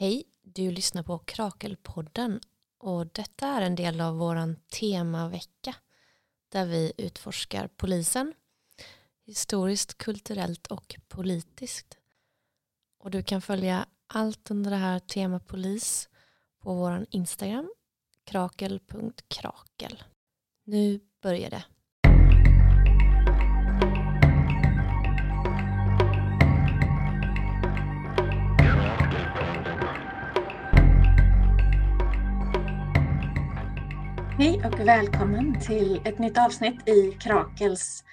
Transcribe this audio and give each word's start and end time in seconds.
Hej, 0.00 0.24
du 0.42 0.70
lyssnar 0.70 1.02
på 1.02 1.18
Krakelpodden 1.18 2.40
och 2.78 3.06
detta 3.06 3.46
är 3.46 3.62
en 3.62 3.74
del 3.74 4.00
av 4.00 4.16
våran 4.16 4.56
temavecka 4.56 5.74
där 6.48 6.66
vi 6.66 6.92
utforskar 6.96 7.68
polisen 7.76 8.34
historiskt, 9.24 9.98
kulturellt 9.98 10.66
och 10.66 10.96
politiskt. 11.08 11.98
Och 12.98 13.10
du 13.10 13.22
kan 13.22 13.42
följa 13.42 13.86
allt 14.06 14.50
under 14.50 14.70
det 14.70 14.76
här 14.76 14.98
tema 14.98 15.40
polis 15.40 16.08
på 16.58 16.74
våran 16.74 17.06
Instagram 17.10 17.72
krakel.krakel. 18.24 20.02
Nu 20.64 21.00
börjar 21.22 21.50
det. 21.50 21.64
Hej 34.40 34.62
och 34.64 34.80
välkommen 34.80 35.60
till 35.60 36.00
ett 36.04 36.18
nytt 36.18 36.38
avsnitt 36.38 36.88
i 36.88 37.12
Krakels 37.20 38.04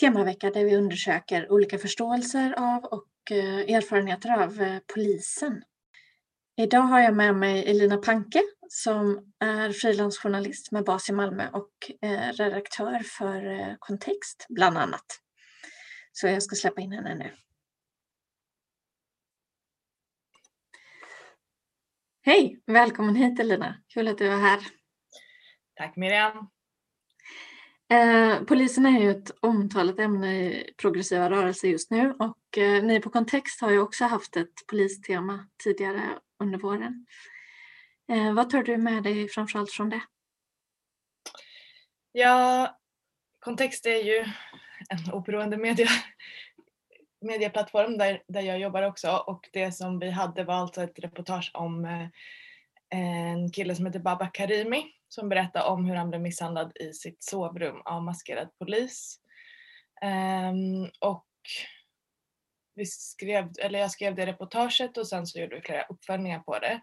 temavecka 0.00 0.50
där 0.50 0.64
vi 0.64 0.76
undersöker 0.76 1.52
olika 1.52 1.78
förståelser 1.78 2.54
av 2.58 2.84
och 2.84 3.08
eh, 3.30 3.74
erfarenheter 3.76 4.42
av 4.42 4.60
eh, 4.60 4.78
polisen. 4.94 5.62
Idag 6.56 6.80
har 6.80 7.00
jag 7.00 7.16
med 7.16 7.36
mig 7.36 7.70
Elina 7.70 7.96
Panke 7.96 8.42
som 8.68 9.32
är 9.38 9.72
frilansjournalist 9.72 10.72
med 10.72 10.84
bas 10.84 11.08
i 11.08 11.12
Malmö 11.12 11.48
och 11.52 12.06
eh, 12.08 12.32
redaktör 12.32 13.02
för 13.18 13.76
Kontext 13.78 14.46
bland 14.48 14.78
annat. 14.78 15.06
Så 16.12 16.26
jag 16.26 16.42
ska 16.42 16.56
släppa 16.56 16.80
in 16.80 16.92
henne 16.92 17.14
nu. 17.14 17.30
Hej, 22.22 22.62
välkommen 22.66 23.14
hit 23.14 23.40
Elina. 23.40 23.82
Kul 23.88 24.08
att 24.08 24.18
du 24.18 24.26
är 24.26 24.38
här. 24.38 24.60
Tack 25.74 25.96
Miriam. 25.96 26.50
Eh, 27.90 28.42
polisen 28.44 28.86
är 28.86 29.00
ju 29.00 29.10
ett 29.10 29.30
omtalat 29.40 29.98
ämne 29.98 30.36
i 30.36 30.74
progressiva 30.76 31.30
rörelser 31.30 31.68
just 31.68 31.90
nu 31.90 32.14
och 32.18 32.58
eh, 32.58 32.82
ni 32.82 33.00
på 33.00 33.10
Kontext 33.10 33.60
har 33.60 33.70
ju 33.70 33.80
också 33.80 34.04
haft 34.04 34.36
ett 34.36 34.66
polistema 34.66 35.46
tidigare 35.62 36.18
under 36.38 36.58
våren. 36.58 37.06
Eh, 38.12 38.34
vad 38.34 38.50
tar 38.50 38.62
du 38.62 38.76
med 38.76 39.02
dig 39.02 39.28
framförallt 39.28 39.70
från 39.70 39.90
det? 39.90 40.00
Ja, 42.12 42.78
Kontext 43.38 43.86
är 43.86 44.04
ju 44.04 44.24
en 44.88 45.12
oberoende 45.12 45.56
media, 45.56 45.88
medieplattform 47.20 47.98
där, 47.98 48.22
där 48.28 48.40
jag 48.40 48.58
jobbar 48.58 48.82
också 48.82 49.16
och 49.26 49.48
det 49.52 49.72
som 49.72 49.98
vi 49.98 50.10
hade 50.10 50.44
var 50.44 50.54
alltså 50.54 50.82
ett 50.82 50.98
reportage 50.98 51.50
om 51.54 51.84
eh, 51.84 52.08
en 52.94 53.52
kille 53.52 53.74
som 53.74 53.86
heter 53.86 54.00
Baba 54.00 54.26
Karimi 54.26 54.84
som 55.08 55.28
berättar 55.28 55.64
om 55.64 55.84
hur 55.84 55.94
han 55.94 56.10
blev 56.10 56.22
misshandlad 56.22 56.72
i 56.80 56.92
sitt 56.92 57.22
sovrum 57.22 57.82
av 57.84 58.02
maskerad 58.02 58.48
polis. 58.58 59.20
Um, 60.02 60.90
och 61.00 61.26
vi 62.74 62.86
skrev, 62.86 63.52
eller 63.60 63.78
jag 63.78 63.90
skrev 63.90 64.14
det 64.14 64.26
reportaget 64.26 64.96
och 64.96 65.06
sen 65.06 65.26
så 65.26 65.38
gjorde 65.38 65.56
vi 65.56 65.62
flera 65.62 65.82
uppföljningar 65.82 66.40
på 66.40 66.58
det. 66.58 66.80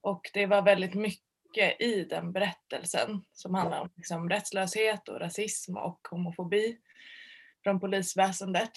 Och 0.00 0.30
det 0.34 0.46
var 0.46 0.62
väldigt 0.62 0.94
mycket 0.94 1.80
i 1.80 2.04
den 2.04 2.32
berättelsen 2.32 3.24
som 3.32 3.54
handlar 3.54 3.80
om 3.80 3.90
liksom 3.96 4.30
rättslöshet 4.30 5.08
och 5.08 5.20
rasism 5.20 5.76
och 5.76 6.08
homofobi 6.10 6.78
från 7.62 7.80
polisväsendet. 7.80 8.72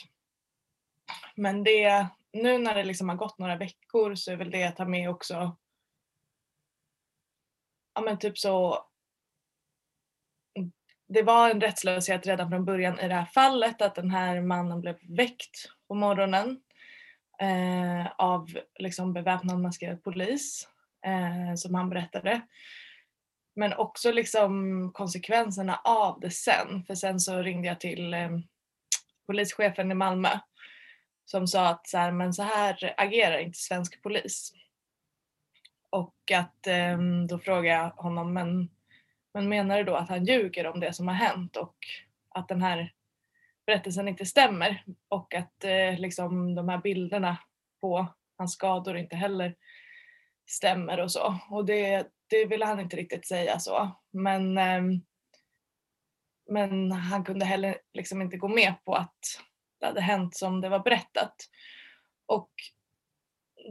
Men 1.36 1.64
det, 1.64 2.08
nu 2.34 2.58
när 2.58 2.76
det 2.76 2.84
liksom 2.84 3.10
har 3.10 3.16
gått 3.16 3.38
några 3.38 3.56
veckor 3.56 4.16
så 4.16 4.32
är 4.32 4.36
väl 4.36 4.52
det 4.52 4.60
jag 4.60 4.76
tar 4.76 4.86
med 4.86 5.10
också 5.10 5.58
ja 7.94 8.02
men 8.02 8.20
typ 8.20 8.38
så 8.38 8.86
mm, 10.58 10.72
det 11.08 11.22
var 11.22 11.50
en 11.50 11.62
rättslöshet 11.62 12.28
redan 12.28 12.50
från 12.50 12.66
början 12.66 13.00
i 13.00 13.08
det 13.08 13.16
här 13.16 13.26
fallet 13.26 13.82
att 13.82 13.96
den 13.96 14.12
här 14.12 14.42
mannen 14.42 14.82
blev 14.82 14.96
väckt 15.02 15.70
på 15.88 15.94
morgonen 15.94 16.62
eh, 17.42 18.12
av 18.18 18.50
liksom 18.80 19.14
beväpnad 19.14 19.60
maskerad 19.60 20.04
polis 20.04 20.68
eh, 21.06 21.56
som 21.56 21.76
han 21.76 21.90
berättade. 21.90 22.42
Men 23.56 23.74
också 23.74 24.12
liksom 24.12 24.92
konsekvenserna 24.94 25.76
av 25.76 26.20
det 26.20 26.32
sen 26.32 26.84
för 26.88 26.96
sen 26.96 27.20
så 27.20 27.42
ringde 27.42 27.68
jag 27.68 27.80
till 27.80 28.14
eh, 28.14 28.30
polischefen 29.28 29.92
i 29.92 29.96
Malmö 29.96 30.30
som 31.26 31.48
sa 31.48 31.68
att 31.68 31.88
så 31.88 31.98
här, 31.98 32.12
men 32.12 32.34
så 32.34 32.44
här 32.44 32.94
agerar 32.98 33.38
inte 33.38 33.60
svensk 33.60 34.02
polis. 34.02 34.54
Och 35.92 36.32
att 36.34 36.68
eh, 36.68 36.98
då 37.30 37.40
frågade 37.40 37.68
jag 37.68 37.90
honom, 37.90 38.34
men, 38.34 38.70
men 39.34 39.50
menar 39.50 39.78
du 39.78 39.84
då 39.84 39.96
att 39.96 40.10
han 40.10 40.26
ljuger 40.26 40.68
om 40.68 40.80
det 40.80 40.94
som 40.94 41.08
har 41.08 41.16
hänt 41.16 41.58
och 41.58 41.76
att 42.30 42.48
den 42.48 42.62
här 42.62 42.94
berättelsen 43.66 44.08
inte 44.08 44.26
stämmer 44.26 44.84
och 45.08 45.34
att 45.34 45.64
eh, 45.64 46.00
liksom 46.00 46.56
de 46.56 46.70
här 46.70 46.78
bilderna 46.78 47.38
på 47.82 48.08
hans 48.38 48.54
skador 48.54 48.98
inte 48.98 49.16
heller 49.16 49.56
stämmer 50.50 51.00
och 51.00 51.12
så. 51.12 51.40
Och 51.50 51.66
det, 51.66 52.08
det 52.28 52.46
ville 52.46 52.66
han 52.66 52.80
inte 52.80 52.96
riktigt 52.96 53.28
säga 53.28 53.60
så. 53.60 53.92
Men, 54.12 54.58
eh, 54.58 54.82
men 56.50 56.92
han 56.92 57.24
kunde 57.24 57.46
heller 57.46 57.78
liksom 57.94 58.22
inte 58.22 58.38
gå 58.38 58.48
med 58.48 58.74
på 58.86 58.96
att 58.96 59.20
det 59.80 59.86
hade 59.86 60.02
hänt 60.02 60.36
som 60.36 60.62
det 60.62 60.70
var 60.70 60.80
berättat. 60.80 61.36
Och 62.26 62.52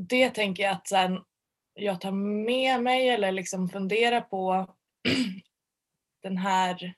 det 0.08 0.30
tänker 0.30 0.62
jag 0.62 0.72
att 0.72 0.88
sen 0.88 1.24
jag 1.74 2.00
tar 2.00 2.12
med 2.44 2.82
mig 2.82 3.08
eller 3.08 3.32
liksom 3.32 3.68
funderar 3.68 4.20
på 4.20 4.66
den 6.22 6.36
här 6.36 6.94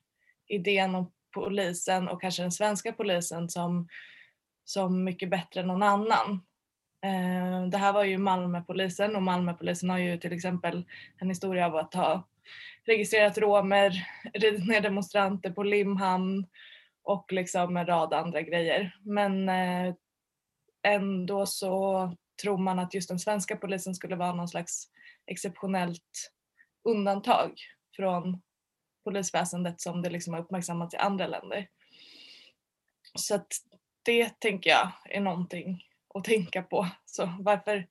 idén 0.49 0.95
om 0.95 1.13
polisen 1.35 2.09
och 2.09 2.21
kanske 2.21 2.43
den 2.43 2.53
svenska 2.53 2.93
polisen 2.93 3.49
som, 3.49 3.89
som 4.65 5.05
mycket 5.05 5.31
bättre 5.31 5.61
än 5.61 5.67
någon 5.67 5.83
annan. 5.83 6.41
Eh, 7.05 7.67
det 7.71 7.79
här 7.79 7.93
var 7.93 8.05
ju 8.05 8.19
Malmöpolisen 8.19 9.17
och 9.17 9.23
Malmöpolisen 9.23 9.91
har 9.91 9.99
ju 9.99 10.19
till 10.19 10.33
exempel 10.33 10.85
en 11.19 11.29
historia 11.29 11.67
av 11.67 11.77
att 11.77 11.95
ha 11.95 12.29
registrerat 12.85 13.39
romer, 13.39 14.07
ridit 14.35 14.69
ner 14.69 14.81
demonstranter 14.81 15.51
på 15.51 15.63
Limhamn 15.63 16.47
och 17.03 17.33
liksom 17.33 17.77
en 17.77 17.87
rad 17.87 18.15
andra 18.15 18.43
grejer. 18.43 18.97
Men 19.03 19.49
eh, 19.49 19.95
ändå 20.83 21.47
så 21.47 22.17
tror 22.43 22.59
man 22.59 22.79
att 22.79 22.95
just 22.95 23.09
den 23.09 23.19
svenska 23.19 23.57
polisen 23.57 23.95
skulle 23.95 24.17
vara 24.17 24.35
någon 24.35 24.49
slags 24.49 24.89
exceptionellt 25.27 26.33
undantag 26.85 27.53
från 27.97 28.43
polisväsendet 29.05 29.81
som 29.81 30.03
det 30.03 30.11
liksom 30.11 30.35
har 30.35 30.41
uppmärksammats 30.41 30.95
i 30.95 30.97
andra 30.97 31.27
länder. 31.27 31.69
Så 33.15 33.35
att 33.35 33.53
det 34.03 34.41
tänker 34.41 34.71
jag 34.71 34.93
är 35.05 35.21
någonting 35.21 35.85
att 36.15 36.25
tänka 36.25 36.63
på. 36.63 36.89
Så 37.07 37.37
varför 37.41 37.87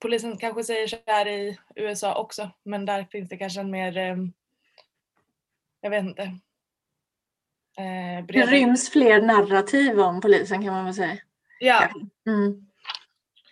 Polisen 0.00 0.36
kanske 0.36 0.64
säger 0.64 0.86
så 0.86 0.96
här 1.06 1.28
i 1.28 1.58
USA 1.76 2.14
också 2.14 2.50
men 2.62 2.86
där 2.86 3.04
finns 3.04 3.28
det 3.28 3.36
kanske 3.36 3.60
en 3.60 3.70
mer, 3.70 3.96
eh, 3.96 4.16
jag 5.80 5.90
vet 5.90 6.04
inte. 6.04 6.22
Eh, 7.78 8.26
det 8.26 8.46
ryms 8.46 8.90
fler 8.90 9.22
narrativ 9.22 10.00
om 10.00 10.20
polisen 10.20 10.62
kan 10.62 10.72
man 10.72 10.84
väl 10.84 10.94
säga. 10.94 11.18
Ja. 11.60 11.88
Mm. 12.26 12.50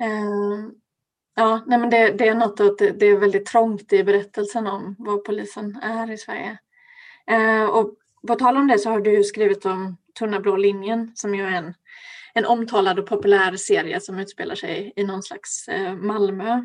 Uh, 0.01 0.71
ja, 1.37 1.63
nej 1.67 1.79
men 1.79 1.91
det, 1.91 2.11
det 2.11 2.29
är 2.29 2.35
något 2.35 2.61
att 2.61 2.79
det, 2.79 2.91
det, 2.91 3.07
är 3.07 3.17
väldigt 3.17 3.47
trångt 3.47 3.93
i 3.93 4.05
berättelsen 4.05 4.67
om 4.67 4.97
vad 4.99 5.25
polisen 5.25 5.77
är 5.77 6.11
i 6.11 6.19
Sverige. 6.19 6.59
Uh, 7.31 7.65
och 7.65 7.95
på 8.27 8.35
tal 8.35 8.57
om 8.57 8.67
det 8.67 8.79
så 8.79 8.91
har 8.91 9.01
du 9.01 9.25
skrivit 9.25 9.67
om 9.67 9.97
Tunna 10.19 10.41
blå 10.41 10.57
linjen 10.57 11.13
som 11.15 11.35
ju 11.35 11.43
är 11.43 11.53
en, 11.53 11.75
en 12.35 12.45
omtalad 12.45 12.99
och 12.99 13.07
populär 13.07 13.57
serie 13.57 14.01
som 14.01 14.19
utspelar 14.19 14.55
sig 14.55 14.93
i 14.97 15.05
någon 15.05 15.23
slags 15.23 15.69
uh, 15.69 15.95
Malmö. 15.95 16.63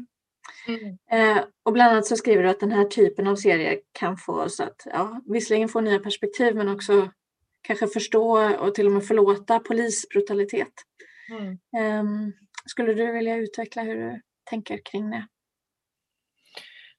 Mm. 0.67 0.97
Eh, 1.11 1.43
och 1.63 1.73
bland 1.73 1.91
annat 1.91 2.05
så 2.05 2.15
skriver 2.15 2.43
du 2.43 2.49
att 2.49 2.59
den 2.59 2.71
här 2.71 2.85
typen 2.85 3.27
av 3.27 3.35
serier 3.35 3.79
kan 3.91 4.17
få 4.17 4.33
oss 4.33 4.59
att 4.59 4.81
ja, 4.85 5.21
visserligen 5.25 5.69
få 5.69 5.81
nya 5.81 5.99
perspektiv 5.99 6.55
men 6.55 6.69
också 6.69 7.09
kanske 7.61 7.87
förstå 7.87 8.55
och 8.55 8.75
till 8.75 8.85
och 8.85 8.91
med 8.91 9.05
förlåta 9.05 9.59
polisbrutalitet. 9.59 10.73
Mm. 11.31 11.59
Um, 11.99 12.33
skulle 12.65 12.93
du 12.93 13.11
vilja 13.11 13.35
utveckla 13.35 13.83
hur 13.83 13.95
du 13.95 14.21
tänker 14.43 14.79
kring 14.85 15.09
det? 15.09 15.27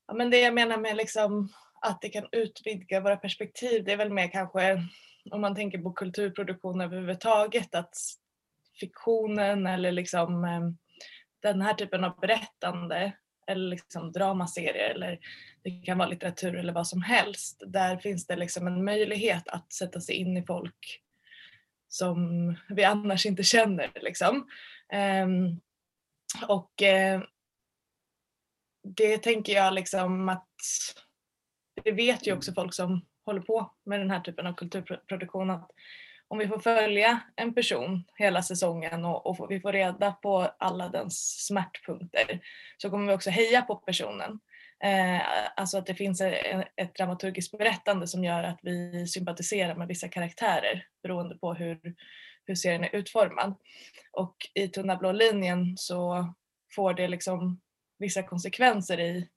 Ja, 0.07 0.15
men 0.15 0.31
det 0.31 0.41
jag 0.41 0.55
menar 0.55 0.79
med 0.79 0.97
liksom 0.97 1.49
att 1.83 2.01
det 2.01 2.09
kan 2.09 2.27
utvidga 2.33 3.01
våra 3.01 3.17
perspektiv 3.17 3.85
det 3.85 3.93
är 3.93 3.97
väl 3.97 4.13
mer 4.13 4.29
kanske 4.29 4.89
om 5.31 5.41
man 5.41 5.55
tänker 5.55 5.79
på 5.79 5.93
kulturproduktion 5.93 6.81
överhuvudtaget 6.81 7.75
att 7.75 7.97
fiktionen 8.81 9.67
eller 9.67 9.93
liksom 9.93 10.45
ehm, 10.45 10.77
den 11.43 11.63
här 11.63 11.75
typen 11.75 12.05
av 12.05 12.21
berättande 12.21 13.13
eller 13.47 13.69
liksom 13.69 14.13
dramaserier 14.13 14.91
eller 14.91 15.19
det 15.63 15.71
kan 15.71 15.99
vara 15.99 16.09
litteratur 16.09 16.57
eller 16.57 16.73
vad 16.73 16.87
som 16.87 17.03
helst. 17.03 17.63
Där 17.67 17.97
finns 17.97 18.27
det 18.27 18.37
liksom 18.37 18.67
en 18.67 18.85
möjlighet 18.85 19.49
att 19.49 19.73
sätta 19.73 20.01
sig 20.01 20.15
in 20.15 20.37
i 20.37 20.47
folk 20.47 21.01
som 21.93 22.55
vi 22.69 22.85
annars 22.85 23.27
inte 23.27 23.43
känner. 23.43 23.93
Liksom. 23.95 24.49
Um, 25.25 25.61
och 26.49 26.83
eh, 26.83 27.23
det 28.85 29.19
tänker 29.19 29.53
jag 29.53 29.75
liksom 29.75 30.29
att 30.29 30.49
det 31.85 31.93
vet 31.93 32.27
ju 32.27 32.33
också 32.33 32.53
folk 32.53 32.75
som 32.75 33.07
håller 33.25 33.41
på 33.41 33.73
med 33.85 34.01
den 34.01 34.11
här 34.11 34.21
typen 34.21 34.47
av 34.47 34.55
kulturproduktion 34.55 35.51
att 35.51 35.71
om 36.29 36.39
vi 36.39 36.49
får 36.49 36.59
följa 36.59 37.21
en 37.37 37.55
person 37.55 38.05
hela 38.15 38.43
säsongen 38.43 39.05
och, 39.05 39.27
och 39.27 39.51
vi 39.51 39.61
får 39.61 39.73
reda 39.73 40.13
på 40.13 40.51
alla 40.59 40.89
dens 40.89 41.47
smärtpunkter 41.47 42.41
så 42.77 42.91
kommer 42.91 43.07
vi 43.07 43.15
också 43.15 43.31
heja 43.31 43.63
på 43.63 43.77
personen. 43.77 44.41
Eh, 44.85 45.21
alltså 45.57 45.79
att 45.79 45.87
det 45.87 45.95
finns 45.95 46.21
ett, 46.21 46.69
ett 46.77 46.95
dramaturgiskt 46.95 47.59
berättande 47.59 48.07
som 48.07 48.25
gör 48.25 48.43
att 48.43 48.59
vi 48.63 49.07
sympatiserar 49.07 49.75
med 49.75 49.89
vissa 49.89 50.09
karaktärer 50.09 50.87
beroende 51.03 51.39
på 51.39 51.55
hur, 51.55 51.95
hur 52.47 52.55
serien 52.55 52.85
är 52.85 52.97
utformad. 52.97 53.55
Och 54.13 54.37
i 54.55 54.69
Tunna 54.69 54.97
blå 54.97 55.13
linjen 55.13 55.77
så 55.77 56.35
får 56.75 56.95
det 56.95 57.09
liksom 57.09 57.61
vissa 57.99 58.23
konsekvenser 58.23 59.01
i, 59.01 59.29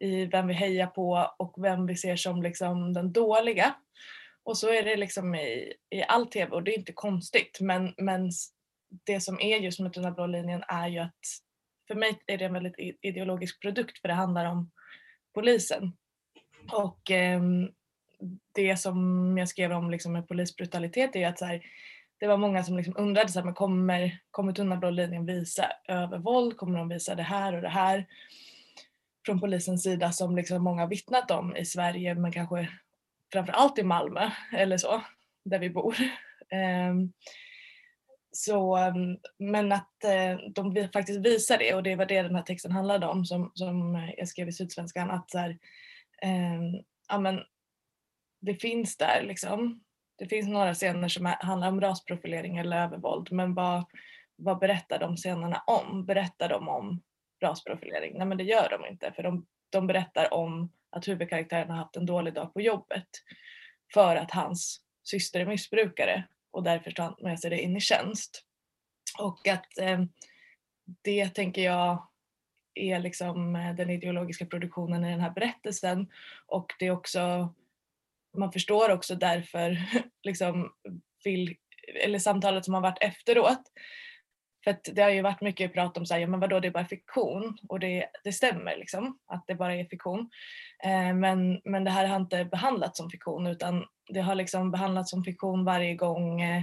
i 0.00 0.26
vem 0.26 0.46
vi 0.46 0.54
hejar 0.54 0.86
på 0.86 1.34
och 1.38 1.54
vem 1.64 1.86
vi 1.86 1.96
ser 1.96 2.16
som 2.16 2.42
liksom 2.42 2.92
den 2.92 3.12
dåliga. 3.12 3.74
Och 4.44 4.58
så 4.58 4.72
är 4.72 4.82
det 4.82 4.96
liksom 4.96 5.34
i, 5.34 5.72
i 5.90 6.02
all 6.02 6.26
tv 6.26 6.50
och 6.52 6.62
det 6.62 6.74
är 6.74 6.78
inte 6.78 6.92
konstigt 6.92 7.58
men, 7.60 7.94
men 7.96 8.30
det 9.04 9.20
som 9.20 9.40
är 9.40 9.56
just 9.56 9.80
med 9.80 9.92
Tunna 9.92 10.10
blå 10.10 10.26
linjen 10.26 10.62
är 10.68 10.88
ju 10.88 10.98
att 10.98 11.20
för 11.88 11.94
mig 11.94 12.18
är 12.26 12.38
det 12.38 12.44
en 12.44 12.52
väldigt 12.52 12.98
ideologisk 13.02 13.60
produkt 13.60 13.98
för 13.98 14.08
det 14.08 14.14
handlar 14.14 14.44
om 14.44 14.70
polisen. 15.34 15.92
Och 16.72 17.10
eh, 17.10 17.42
det 18.54 18.76
som 18.76 19.38
jag 19.38 19.48
skrev 19.48 19.72
om 19.72 19.90
liksom 19.90 20.12
med 20.12 20.28
polisbrutalitet 20.28 21.16
är 21.16 21.28
att 21.28 21.38
så 21.38 21.44
här, 21.44 21.62
det 22.20 22.26
var 22.26 22.36
många 22.36 22.64
som 22.64 22.76
liksom 22.76 22.94
undrade 22.96 23.28
så 23.28 23.38
här, 23.38 23.44
men 23.44 23.54
kommer, 23.54 24.18
kommer 24.30 24.52
Tunna 24.52 24.76
blå 24.76 24.90
linjen 24.90 25.26
visa 25.26 25.72
övervåld? 25.88 26.56
Kommer 26.56 26.78
de 26.78 26.88
visa 26.88 27.14
det 27.14 27.22
här 27.22 27.54
och 27.54 27.62
det 27.62 27.68
här? 27.68 28.06
Från 29.26 29.40
polisens 29.40 29.82
sida 29.82 30.12
som 30.12 30.36
liksom 30.36 30.64
många 30.64 30.86
vittnat 30.86 31.30
om 31.30 31.56
i 31.56 31.64
Sverige 31.64 32.14
men 32.14 32.32
kanske 32.32 32.68
framförallt 33.32 33.78
i 33.78 33.82
Malmö 33.82 34.30
eller 34.52 34.78
så, 34.78 35.02
där 35.44 35.58
vi 35.58 35.70
bor. 35.70 35.96
Eh, 36.48 36.94
så, 38.36 38.76
ehm, 38.76 39.18
men 39.38 39.72
att 39.72 40.04
eh, 40.04 40.38
de 40.54 40.88
faktiskt 40.92 41.20
visar 41.20 41.58
det 41.58 41.74
och 41.74 41.82
det 41.82 41.96
var 41.96 42.06
det 42.06 42.22
den 42.22 42.34
här 42.34 42.42
texten 42.42 42.72
handlade 42.72 43.06
om 43.06 43.24
som, 43.24 43.52
som 43.54 43.94
jag 44.16 44.28
skrev 44.28 44.48
i 44.48 44.52
Sydsvenskan 44.52 45.10
att 45.10 45.30
så 45.30 45.38
här, 45.38 45.50
eh, 46.22 46.62
ja, 47.08 47.18
men 47.18 47.40
det 48.40 48.54
finns 48.54 48.96
där 48.96 49.22
liksom. 49.22 49.80
Det 50.18 50.26
finns 50.26 50.48
några 50.48 50.74
scener 50.74 51.08
som 51.08 51.34
handlar 51.40 51.68
om 51.68 51.80
rasprofilering 51.80 52.56
eller 52.56 52.84
övervåld 52.84 53.32
men 53.32 53.54
vad, 53.54 53.84
vad 54.36 54.58
berättar 54.58 54.98
de 54.98 55.16
scenerna 55.16 55.62
om? 55.66 56.06
Berättar 56.06 56.48
de 56.48 56.68
om 56.68 57.02
rasprofilering? 57.42 58.18
Nej 58.18 58.26
men 58.26 58.38
det 58.38 58.44
gör 58.44 58.68
de 58.70 58.86
inte 58.92 59.12
för 59.12 59.22
de, 59.22 59.46
de 59.70 59.86
berättar 59.86 60.34
om 60.34 60.72
att 60.90 61.08
huvudkaraktären 61.08 61.70
har 61.70 61.76
haft 61.76 61.96
en 61.96 62.06
dålig 62.06 62.34
dag 62.34 62.54
på 62.54 62.60
jobbet 62.60 63.08
för 63.94 64.16
att 64.16 64.30
hans 64.30 64.80
syster 65.04 65.40
är 65.40 65.46
missbrukare 65.46 66.24
och 66.56 66.62
därför 66.62 66.90
tar 66.90 67.04
han 67.04 67.14
med 67.18 67.40
sig 67.40 67.50
det 67.50 67.60
in 67.60 67.76
i 67.76 67.80
tjänst. 67.80 68.44
Och 69.18 69.48
att 69.48 69.78
eh, 69.78 70.02
det 71.02 71.28
tänker 71.28 71.62
jag 71.62 72.08
är 72.74 73.00
liksom 73.00 73.56
eh, 73.56 73.74
den 73.74 73.90
ideologiska 73.90 74.46
produktionen 74.46 75.04
i 75.04 75.10
den 75.10 75.20
här 75.20 75.30
berättelsen 75.30 76.10
och 76.46 76.72
det 76.78 76.86
är 76.86 76.90
också 76.90 77.54
man 78.36 78.52
förstår 78.52 78.90
också 78.90 79.14
därför 79.14 79.78
liksom 80.22 80.72
vill, 81.24 81.56
eller 82.04 82.18
samtalet 82.18 82.64
som 82.64 82.74
har 82.74 82.80
varit 82.80 83.02
efteråt 83.02 83.62
för 84.64 84.70
att 84.70 84.88
det 84.92 85.02
har 85.02 85.10
ju 85.10 85.22
varit 85.22 85.40
mycket 85.40 85.72
prat 85.72 85.96
om 85.96 86.06
så 86.06 86.14
här, 86.14 86.20
ja 86.20 86.26
men 86.26 86.40
vadå 86.40 86.60
det 86.60 86.68
är 86.68 86.72
bara 86.72 86.84
fiktion 86.84 87.58
och 87.68 87.80
det, 87.80 88.06
det 88.24 88.32
stämmer 88.32 88.76
liksom 88.76 89.18
att 89.26 89.44
det 89.46 89.54
bara 89.54 89.74
är 89.74 89.84
fiktion. 89.84 90.30
Eh, 90.84 91.14
men, 91.14 91.60
men 91.64 91.84
det 91.84 91.90
här 91.90 92.06
har 92.06 92.16
inte 92.16 92.44
behandlats 92.44 92.98
som 92.98 93.10
fiktion 93.10 93.46
utan 93.46 93.84
det 94.08 94.20
har 94.20 94.34
liksom 94.34 94.70
behandlats 94.70 95.10
som 95.10 95.24
fiktion 95.24 95.64
varje 95.64 95.94
gång, 95.94 96.42
eh, 96.42 96.62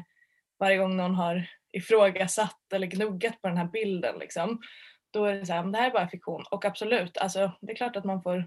varje 0.59 0.77
gång 0.77 0.97
någon 0.97 1.15
har 1.15 1.49
ifrågasatt 1.71 2.73
eller 2.73 2.87
gnuggat 2.87 3.41
på 3.41 3.47
den 3.47 3.57
här 3.57 3.67
bilden 3.67 4.19
liksom. 4.19 4.61
Då 5.13 5.25
är 5.25 5.35
det 5.35 5.45
så 5.45 5.53
här, 5.53 5.63
det 5.63 5.77
här 5.77 5.87
är 5.87 5.93
bara 5.93 6.09
fiktion 6.09 6.43
och 6.51 6.65
absolut, 6.65 7.17
alltså 7.17 7.51
det 7.61 7.71
är 7.71 7.75
klart 7.75 7.95
att 7.95 8.05
man 8.05 8.23
får 8.23 8.37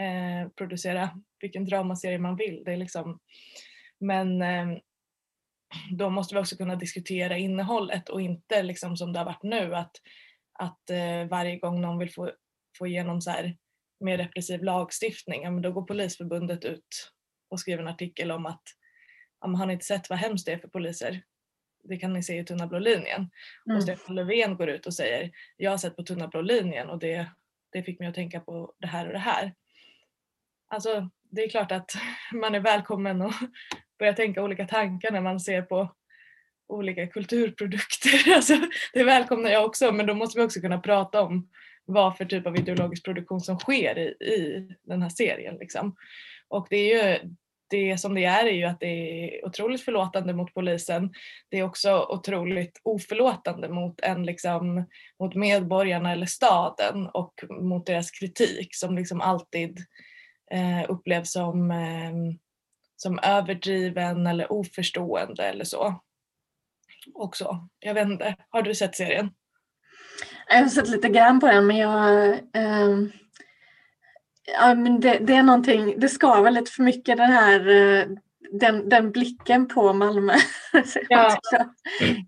eh, 0.00 0.48
producera 0.56 1.10
vilken 1.40 1.64
dramaserie 1.64 2.18
man 2.18 2.36
vill. 2.36 2.62
Det 2.64 2.72
är 2.72 2.76
liksom, 2.76 3.18
men 4.00 4.42
eh, 4.42 4.78
då 5.90 6.10
måste 6.10 6.34
vi 6.34 6.40
också 6.40 6.56
kunna 6.56 6.76
diskutera 6.76 7.36
innehållet 7.36 8.08
och 8.08 8.20
inte 8.20 8.62
liksom 8.62 8.96
som 8.96 9.12
det 9.12 9.18
har 9.18 9.26
varit 9.26 9.42
nu 9.42 9.74
att, 9.74 9.92
att 10.58 10.90
eh, 10.90 11.28
varje 11.30 11.58
gång 11.58 11.80
någon 11.80 11.98
vill 11.98 12.12
få, 12.12 12.32
få 12.78 12.86
igenom 12.86 13.20
så 13.20 13.30
här 13.30 13.56
mer 14.00 14.18
repressiv 14.18 14.62
lagstiftning, 14.62 15.42
ja, 15.42 15.50
men 15.50 15.62
då 15.62 15.72
går 15.72 15.82
Polisförbundet 15.82 16.64
ut 16.64 17.12
och 17.48 17.60
skriver 17.60 17.82
en 17.82 17.88
artikel 17.88 18.30
om 18.30 18.46
att 18.46 18.62
har 19.40 19.66
ni 19.66 19.72
inte 19.72 19.84
sett 19.84 20.10
vad 20.10 20.18
hemskt 20.18 20.46
det 20.46 20.52
är 20.52 20.58
för 20.58 20.68
poliser? 20.68 21.22
Det 21.84 21.96
kan 21.96 22.12
ni 22.12 22.22
se 22.22 22.38
i 22.38 22.44
Tunna 22.44 22.66
blå 22.66 22.78
linjen. 22.78 23.30
Mm. 23.66 23.76
Och 23.76 23.82
Stefan 23.82 24.14
Löfven 24.14 24.56
går 24.56 24.68
ut 24.68 24.86
och 24.86 24.94
säger 24.94 25.30
jag 25.56 25.70
har 25.70 25.78
sett 25.78 25.96
på 25.96 26.02
Tunna 26.02 26.28
blå 26.28 26.40
linjen 26.40 26.90
och 26.90 26.98
det, 26.98 27.26
det 27.72 27.82
fick 27.82 27.98
mig 27.98 28.08
att 28.08 28.14
tänka 28.14 28.40
på 28.40 28.74
det 28.78 28.86
här 28.86 29.06
och 29.06 29.12
det 29.12 29.18
här. 29.18 29.54
Alltså 30.68 31.10
det 31.30 31.44
är 31.44 31.48
klart 31.48 31.72
att 31.72 31.94
man 32.32 32.54
är 32.54 32.60
välkommen 32.60 33.22
att 33.22 33.34
börja 33.98 34.12
tänka 34.12 34.42
olika 34.42 34.66
tankar 34.66 35.10
när 35.10 35.20
man 35.20 35.40
ser 35.40 35.62
på 35.62 35.94
olika 36.68 37.06
kulturprodukter. 37.06 38.34
Alltså, 38.36 38.54
det 38.92 39.04
välkomnar 39.04 39.50
jag 39.50 39.64
också 39.64 39.92
men 39.92 40.06
då 40.06 40.14
måste 40.14 40.38
vi 40.38 40.46
också 40.46 40.60
kunna 40.60 40.78
prata 40.78 41.22
om 41.22 41.48
vad 41.84 42.16
för 42.16 42.24
typ 42.24 42.46
av 42.46 42.56
ideologisk 42.56 43.04
produktion 43.04 43.40
som 43.40 43.58
sker 43.58 43.98
i, 43.98 44.08
i 44.24 44.68
den 44.82 45.02
här 45.02 45.08
serien. 45.08 45.56
Liksom. 45.56 45.96
Och 46.48 46.66
det 46.70 46.76
är 46.76 47.12
ju 47.12 47.30
det 47.70 47.98
som 47.98 48.14
det 48.14 48.24
är 48.24 48.46
är 48.46 48.52
ju 48.52 48.64
att 48.64 48.80
det 48.80 48.86
är 48.86 49.46
otroligt 49.46 49.84
förlåtande 49.84 50.34
mot 50.34 50.54
polisen. 50.54 51.12
Det 51.48 51.58
är 51.58 51.62
också 51.62 52.06
otroligt 52.08 52.80
oförlåtande 52.82 53.68
mot, 53.68 54.00
en 54.00 54.26
liksom, 54.26 54.86
mot 55.20 55.34
medborgarna 55.34 56.12
eller 56.12 56.26
staden 56.26 57.06
och 57.06 57.34
mot 57.60 57.86
deras 57.86 58.10
kritik 58.10 58.74
som 58.74 58.96
liksom 58.96 59.20
alltid 59.20 59.78
eh, 60.50 60.90
upplevs 60.90 61.32
som, 61.32 61.70
eh, 61.70 62.12
som 62.96 63.18
överdriven 63.18 64.26
eller 64.26 64.52
oförstående 64.52 65.44
eller 65.44 65.64
så. 65.64 66.00
Också. 67.14 67.68
Jag 67.80 67.94
vet 67.94 68.06
inte, 68.06 68.36
har 68.48 68.62
du 68.62 68.74
sett 68.74 68.96
serien? 68.96 69.30
Jag 70.48 70.56
har 70.56 70.68
sett 70.68 70.88
lite 70.88 71.08
grann 71.08 71.40
på 71.40 71.46
den 71.46 71.66
men 71.66 71.76
jag 71.76 72.28
eh, 72.32 72.98
ja, 74.52 74.74
men 74.74 75.00
det, 75.00 75.18
det, 75.18 75.34
är 75.34 75.42
någonting, 75.42 76.00
det 76.00 76.08
skaver 76.08 76.50
lite 76.50 76.70
för 76.70 76.82
mycket 76.82 77.16
den 77.16 77.30
här 77.32 77.68
eh, 77.68 78.06
den, 78.52 78.88
den 78.88 79.10
blicken 79.10 79.68
på 79.68 79.92
Malmö. 79.92 80.34
Ja. 81.08 81.38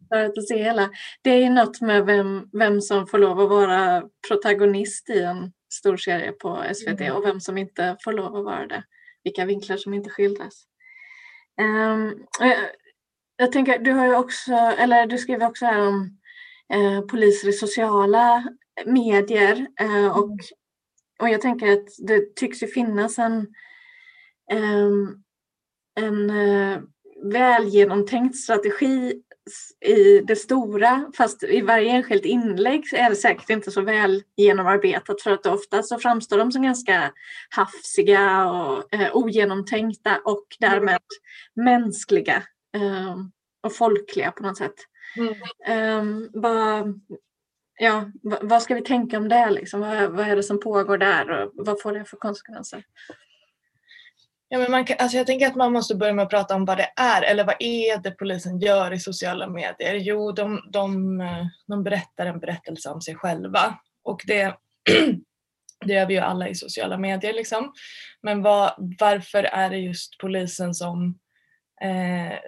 för 0.09 0.25
att 0.25 0.49
se 0.49 0.63
hela. 0.63 0.91
Det 1.23 1.31
är 1.31 1.39
ju 1.39 1.51
något 1.51 1.81
med 1.81 2.07
vem, 2.07 2.49
vem 2.53 2.81
som 2.81 3.07
får 3.07 3.19
lov 3.19 3.41
att 3.41 3.49
vara 3.49 4.03
protagonist 4.29 5.11
i 5.11 5.23
en 5.23 5.53
stor 5.73 5.97
serie 5.97 6.33
på 6.33 6.65
SVT 6.75 7.01
mm. 7.01 7.17
och 7.17 7.27
vem 7.27 7.41
som 7.41 7.59
inte 7.59 7.97
får 8.05 8.13
lov 8.13 8.37
att 8.37 8.45
vara 8.45 8.67
det. 8.67 8.85
Vilka 9.25 9.45
vinklar 9.45 9.77
som 9.77 9.95
inte 9.95 10.11
skildras. 10.11 10.65
Um, 11.61 12.27
jag, 12.41 12.57
jag, 13.37 13.53
tänker, 13.53 13.79
du 13.79 13.93
har 13.93 14.07
ju 14.07 14.17
också, 14.17 14.53
eller 14.53 15.07
du 15.07 15.19
skriver 15.19 15.47
också 15.47 15.67
här 15.67 15.87
om 15.87 16.19
eh, 16.73 17.01
poliser 17.01 17.49
i 17.49 17.53
sociala 17.53 18.45
medier 18.87 19.67
eh, 19.81 20.19
och, 20.19 20.25
mm. 20.25 20.39
Och 21.21 21.29
jag 21.29 21.41
tänker 21.41 21.73
att 21.73 21.87
det 21.99 22.37
tycks 22.37 22.63
ju 22.63 22.67
finnas 22.67 23.19
en, 23.19 23.47
um, 24.53 25.23
en 26.01 26.31
uh, 26.31 26.79
väl 27.33 27.69
genomtänkt 27.69 28.37
strategi 28.37 29.23
i 29.81 30.19
det 30.19 30.37
stora, 30.37 31.13
fast 31.17 31.43
i 31.43 31.61
varje 31.61 31.91
enskilt 31.91 32.25
inlägg 32.25 32.95
är 32.95 33.11
det 33.11 33.17
säkert 33.17 33.51
inte 33.51 33.71
så 33.71 33.81
väl 33.81 34.23
genomarbetat 34.37 35.23
för 35.23 35.31
att 35.31 35.47
ofta 35.47 35.83
så 35.83 35.99
framstår 35.99 36.39
de 36.39 36.53
som 36.53 36.63
ganska 36.63 37.13
hafsiga 37.51 38.51
och 38.51 38.95
eh, 38.95 39.17
ogenomtänkta 39.17 40.21
och 40.25 40.47
därmed 40.61 40.99
mm. 41.57 41.65
mänskliga 41.83 42.43
eh, 42.75 43.17
och 43.63 43.75
folkliga 43.75 44.31
på 44.31 44.43
något 44.43 44.59
sätt. 44.59 44.75
Mm. 45.17 45.35
Eh, 45.67 46.29
vad, 46.33 47.01
ja, 47.81 48.11
vad 48.23 48.63
ska 48.63 48.75
vi 48.75 48.83
tänka 48.83 49.19
om 49.19 49.29
det? 49.29 49.51
Liksom? 49.51 49.81
Vad, 49.81 50.11
vad 50.11 50.29
är 50.29 50.37
det 50.37 50.43
som 50.43 50.61
pågår 50.61 50.99
där 50.99 51.31
och 51.31 51.53
vad 51.55 51.83
får 51.83 51.93
det 51.93 52.05
för 52.05 52.17
konsekvenser? 52.17 52.85
Ja, 54.49 54.59
men 54.59 54.71
man 54.71 54.85
kan, 54.85 54.97
alltså 54.99 55.17
jag 55.17 55.27
tänker 55.27 55.47
att 55.47 55.57
man 55.57 55.73
måste 55.73 55.95
börja 55.95 56.13
med 56.13 56.23
att 56.23 56.31
prata 56.31 56.55
om 56.55 56.65
vad 56.65 56.77
det 56.77 56.93
är 56.97 57.23
eller 57.23 57.45
vad 57.45 57.57
är 57.59 57.99
det 57.99 58.11
polisen 58.11 58.59
gör 58.59 58.93
i 58.93 58.99
sociala 58.99 59.49
medier? 59.49 59.95
Jo, 59.95 60.33
de, 60.33 60.61
de, 60.73 61.19
de 61.67 61.83
berättar 61.83 62.27
en 62.27 62.41
berättelse 62.41 62.91
om 62.91 63.01
sig 63.01 63.15
själva 63.15 63.79
och 64.05 64.23
det, 64.27 64.57
det 65.85 65.93
gör 65.93 66.07
vi 66.07 66.15
ju 66.15 66.21
alla 66.21 66.49
i 66.49 66.55
sociala 66.55 66.99
medier 66.99 67.33
liksom. 67.33 67.73
Men 68.23 68.43
vad, 68.43 68.95
varför 68.99 69.45
är 69.45 69.71
det 69.71 69.79
just 69.79 70.19
polisen 70.19 70.75
som, 70.75 71.19
eh, 71.83 72.39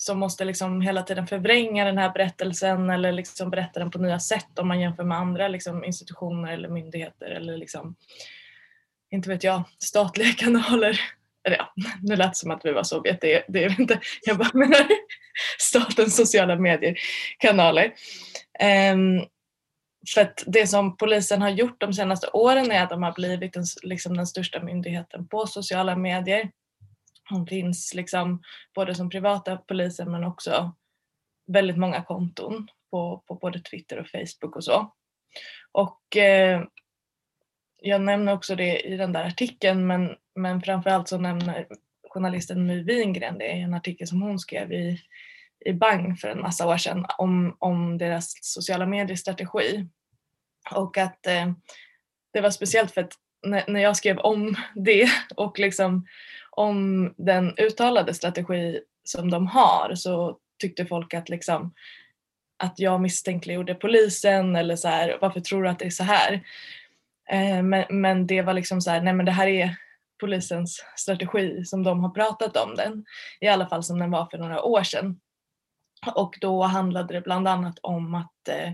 som 0.00 0.18
måste 0.18 0.44
liksom 0.44 0.80
hela 0.80 1.02
tiden 1.02 1.26
förvränga 1.26 1.84
den 1.84 1.98
här 1.98 2.10
berättelsen 2.10 2.90
eller 2.90 3.12
liksom 3.12 3.50
berätta 3.50 3.80
den 3.80 3.90
på 3.90 3.98
nya 3.98 4.20
sätt 4.20 4.58
om 4.58 4.68
man 4.68 4.80
jämför 4.80 5.04
med 5.04 5.18
andra 5.18 5.48
liksom 5.48 5.84
institutioner 5.84 6.52
eller 6.52 6.68
myndigheter 6.68 7.26
eller 7.26 7.56
liksom, 7.56 7.96
inte 9.10 9.28
vet 9.28 9.44
jag, 9.44 9.62
statliga 9.78 10.32
kanaler. 10.36 11.00
Eller 11.44 11.56
ja, 11.56 11.72
nu 12.02 12.16
lät 12.16 12.30
det 12.32 12.36
som 12.36 12.50
att 12.50 12.64
vi 12.64 12.72
var 12.72 12.82
Sovjet, 12.82 13.20
det, 13.20 13.44
det 13.48 13.64
är 13.64 13.80
inte. 13.80 14.00
Jag 14.22 14.38
bara 14.38 14.50
menar 14.52 14.88
statens 15.58 16.16
sociala 16.16 16.56
medier-kanaler. 16.56 17.84
Um, 17.84 17.92
ehm, 18.60 19.20
för 20.14 20.20
att 20.20 20.44
det 20.46 20.66
som 20.66 20.96
polisen 20.96 21.42
har 21.42 21.48
gjort 21.48 21.80
de 21.80 21.92
senaste 21.92 22.26
åren 22.26 22.70
är 22.70 22.82
att 22.82 22.90
de 22.90 23.02
har 23.02 23.12
blivit 23.12 23.52
den, 23.52 23.64
liksom 23.82 24.16
den 24.16 24.26
största 24.26 24.62
myndigheten 24.62 25.28
på 25.28 25.46
sociala 25.46 25.96
medier. 25.96 26.50
Hon 27.30 27.46
finns 27.46 27.94
liksom 27.94 28.42
både 28.74 28.94
som 28.94 29.10
privata 29.10 29.56
poliser 29.56 30.04
men 30.04 30.24
också 30.24 30.74
väldigt 31.46 31.76
många 31.76 32.02
konton 32.02 32.68
på, 32.90 33.22
på 33.26 33.34
både 33.34 33.60
Twitter 33.60 33.98
och 33.98 34.08
Facebook 34.08 34.56
och 34.56 34.64
så. 34.64 34.94
Och 35.72 36.16
eh, 36.16 36.62
jag 37.82 38.00
nämner 38.00 38.32
också 38.32 38.56
det 38.56 38.80
i 38.80 38.96
den 38.96 39.12
där 39.12 39.24
artikeln 39.24 39.86
men, 39.86 40.16
men 40.34 40.62
framförallt 40.62 41.08
så 41.08 41.18
nämner 41.18 41.66
journalisten 42.08 42.66
My 42.66 42.82
Wingren 42.82 43.38
det 43.38 43.52
i 43.52 43.60
en 43.60 43.74
artikel 43.74 44.06
som 44.06 44.22
hon 44.22 44.38
skrev 44.38 44.72
i, 44.72 45.00
i 45.64 45.72
Bang 45.72 46.20
för 46.20 46.28
en 46.28 46.40
massa 46.40 46.68
år 46.68 46.76
sedan 46.76 47.06
om, 47.18 47.56
om 47.58 47.98
deras 47.98 48.32
sociala 48.40 48.86
medier-strategi. 48.86 49.88
Och 50.74 50.98
att 50.98 51.26
eh, 51.26 51.52
det 52.32 52.40
var 52.40 52.50
speciellt 52.50 52.90
för 52.90 53.00
att 53.00 53.12
när, 53.46 53.64
när 53.68 53.80
jag 53.80 53.96
skrev 53.96 54.18
om 54.18 54.56
det 54.74 55.10
och 55.36 55.58
liksom 55.58 56.06
om 56.58 57.14
den 57.16 57.54
uttalade 57.56 58.14
strategi 58.14 58.80
som 59.04 59.30
de 59.30 59.46
har 59.46 59.94
så 59.94 60.38
tyckte 60.60 60.86
folk 60.86 61.14
att 61.14 61.28
liksom 61.28 61.74
att 62.58 62.78
jag 62.78 63.00
misstänkliggjorde 63.00 63.74
polisen 63.74 64.56
eller 64.56 64.76
så 64.76 64.88
här, 64.88 65.18
varför 65.20 65.40
tror 65.40 65.62
du 65.62 65.68
att 65.68 65.78
det 65.78 65.86
är 65.86 65.90
så 65.90 66.04
här? 66.04 66.32
Eh, 67.30 67.62
men, 67.62 67.84
men 67.90 68.26
det 68.26 68.42
var 68.42 68.54
liksom 68.54 68.80
så 68.80 68.90
här, 68.90 69.00
nej 69.00 69.14
men 69.14 69.26
det 69.26 69.32
här 69.32 69.46
är 69.46 69.76
polisens 70.20 70.84
strategi 70.96 71.64
som 71.64 71.82
de 71.82 72.00
har 72.00 72.10
pratat 72.10 72.56
om 72.56 72.74
den. 72.74 73.04
I 73.40 73.48
alla 73.48 73.68
fall 73.68 73.82
som 73.82 73.98
den 73.98 74.10
var 74.10 74.26
för 74.30 74.38
några 74.38 74.62
år 74.62 74.82
sedan. 74.82 75.20
Och 76.14 76.38
då 76.40 76.62
handlade 76.62 77.14
det 77.14 77.20
bland 77.20 77.48
annat 77.48 77.78
om 77.82 78.14
att 78.14 78.48
eh, 78.48 78.72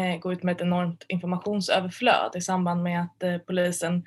eh 0.00 0.18
gå 0.18 0.32
ut 0.32 0.42
med 0.42 0.54
ett 0.54 0.62
enormt 0.62 1.04
informationsöverflöd 1.08 2.32
i 2.34 2.40
samband 2.40 2.82
med 2.82 3.02
att 3.02 3.22
eh, 3.22 3.38
polisen 3.38 4.04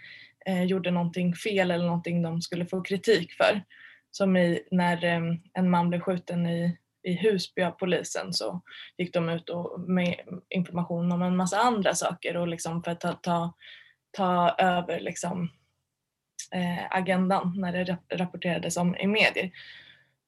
eh, 0.47 0.63
gjorde 0.63 0.91
någonting 0.91 1.35
fel 1.35 1.71
eller 1.71 1.85
någonting 1.85 2.21
de 2.21 2.41
skulle 2.41 2.65
få 2.65 2.81
kritik 2.81 3.33
för. 3.33 3.63
Som 4.11 4.37
i, 4.37 4.61
när 4.71 5.03
eh, 5.03 5.21
en 5.53 5.69
man 5.69 5.89
blev 5.89 5.99
skjuten 5.99 6.45
i, 6.45 6.77
i 7.03 7.13
Husby 7.13 7.61
av 7.61 7.71
polisen 7.71 8.33
så 8.33 8.61
gick 8.97 9.13
de 9.13 9.29
ut 9.29 9.49
och 9.49 9.79
med 9.79 10.15
information 10.49 11.11
om 11.11 11.21
en 11.21 11.37
massa 11.37 11.57
andra 11.57 11.93
saker 11.93 12.37
och 12.37 12.47
liksom 12.47 12.83
för 12.83 12.91
att 12.91 12.99
ta, 12.99 13.13
ta, 13.13 13.53
ta 14.17 14.55
över 14.57 14.99
liksom, 14.99 15.49
eh, 16.51 16.85
agendan 16.89 17.53
när 17.57 17.73
det 17.73 17.97
rapporterades 18.13 18.77
om 18.77 18.95
i 18.95 19.07
medier. 19.07 19.51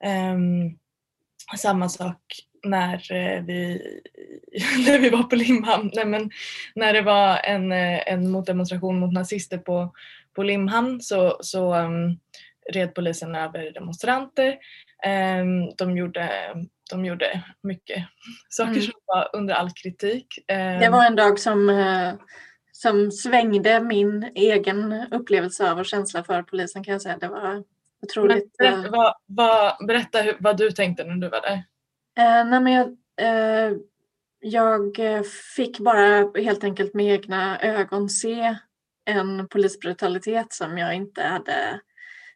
Um, 0.06 0.80
samma 1.58 1.90
sak 1.90 2.22
när 2.64 3.12
eh, 3.12 3.44
vi, 3.44 3.82
när 4.88 5.00
vi 5.00 5.10
var 5.10 5.24
på 5.24 5.36
Limhamn, 5.36 5.92
nej 5.94 6.06
men 6.06 6.32
när 6.76 6.94
det 6.94 7.02
var 7.02 7.40
en, 7.44 7.72
eh, 7.72 8.12
en 8.12 8.32
motdemonstration 8.32 9.00
mot 9.00 9.14
nazister 9.14 9.58
på, 9.58 9.94
på 10.36 10.44
Limhamn 10.44 11.02
så, 11.02 11.38
så 11.42 11.76
um, 11.76 12.20
red 12.74 12.96
polisen 12.96 13.36
över 13.36 13.72
demonstranter. 13.72 14.58
Um, 15.06 15.76
de, 15.78 15.98
gjorde, 15.98 16.30
de 16.90 17.06
gjorde 17.06 17.44
mycket 17.64 18.04
saker 18.50 18.72
mm. 18.72 18.82
som 18.82 18.94
var 19.06 19.30
under 19.34 19.54
all 19.54 19.72
kritik. 19.72 20.28
Um, 20.52 20.80
det 20.80 20.90
var 20.90 21.06
en 21.06 21.16
dag 21.16 21.40
som, 21.40 21.70
uh, 21.70 22.14
som 22.72 23.12
svängde 23.12 23.82
min 23.82 24.32
egen 24.36 24.94
upplevelse 25.12 25.72
av 25.72 25.80
och 25.80 25.86
känsla 25.86 26.24
för 26.24 26.44
polisen 26.44 26.84
kan 26.84 26.92
jag 26.92 27.02
säga. 27.02 27.18
Det 27.18 27.28
var 27.28 27.64
otroligt. 28.04 28.56
Men, 28.60 28.86
uh, 28.86 28.92
vad, 28.92 29.14
vad, 29.26 29.88
berätta 29.88 30.22
hur, 30.22 30.38
vad 30.40 30.58
du 30.58 30.72
tänkte 30.72 31.04
när 31.04 31.16
du 31.16 31.30
var 31.30 31.42
där. 31.42 31.64
Eh, 32.20 32.46
nej 32.46 32.62
men 32.62 32.74
jag, 32.74 32.88
eh, 33.22 33.78
jag 34.40 34.98
fick 35.56 35.80
bara 35.80 36.32
helt 36.42 36.64
enkelt 36.64 36.94
med 36.94 37.06
egna 37.06 37.62
ögon 37.62 38.10
se 38.10 38.58
en 39.06 39.48
polisbrutalitet 39.48 40.54
som 40.54 40.78
jag 40.78 40.96
inte 40.96 41.24
hade, 41.24 41.80